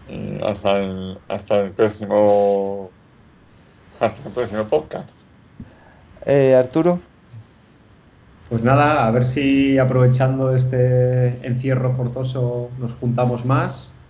[0.07, 2.97] Y hasta el, hasta el próximo
[4.01, 5.29] hasta el próximo podcast.
[6.27, 7.01] eh, Arturo,
[8.49, 14.07] Pues nada, a ver si aprovechando este encierro forzoso nos juntamos más.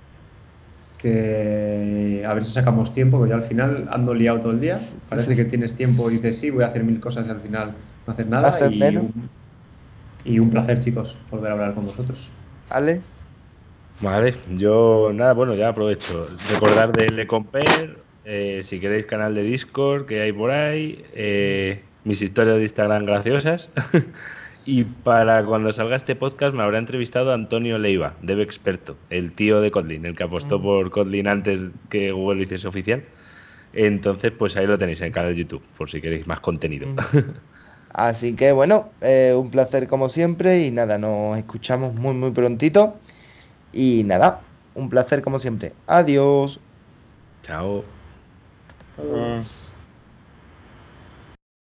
[0.99, 4.99] Que a ver si sacamos tiempo, que yo al final ando liado todo el día.
[5.09, 7.77] Parece que tienes tiempo y dices sí, voy a hacer mil cosas y al final
[8.09, 8.71] no haces nada.
[8.71, 9.03] Y, menos.
[9.05, 9.31] un,
[10.25, 12.31] y un placer, chicos, volver a hablar con vosotros.
[12.71, 13.01] Ale,
[14.01, 16.27] Vale, yo nada, bueno, ya aprovecho.
[16.53, 21.83] Recordar de Le Compare, eh, si queréis canal de Discord que hay por ahí, eh,
[22.05, 23.71] mis historias de Instagram graciosas.
[24.65, 29.61] y para cuando salga este podcast me habrá entrevistado Antonio Leiva, Dev Experto, el tío
[29.61, 30.63] de Kotlin, el que apostó Mm.
[30.63, 33.03] por Kotlin antes que Google lo hiciese oficial.
[33.73, 36.87] Entonces, pues ahí lo tenéis en el canal de YouTube, por si queréis más contenido.
[36.87, 36.97] Mm.
[37.95, 42.95] Así que bueno, eh, un placer como siempre y nada, nos escuchamos muy muy prontito.
[43.73, 44.41] Y nada,
[44.75, 45.73] un placer como siempre.
[45.87, 46.61] Adiós.
[47.43, 47.85] Chao.
[48.99, 49.68] Mm.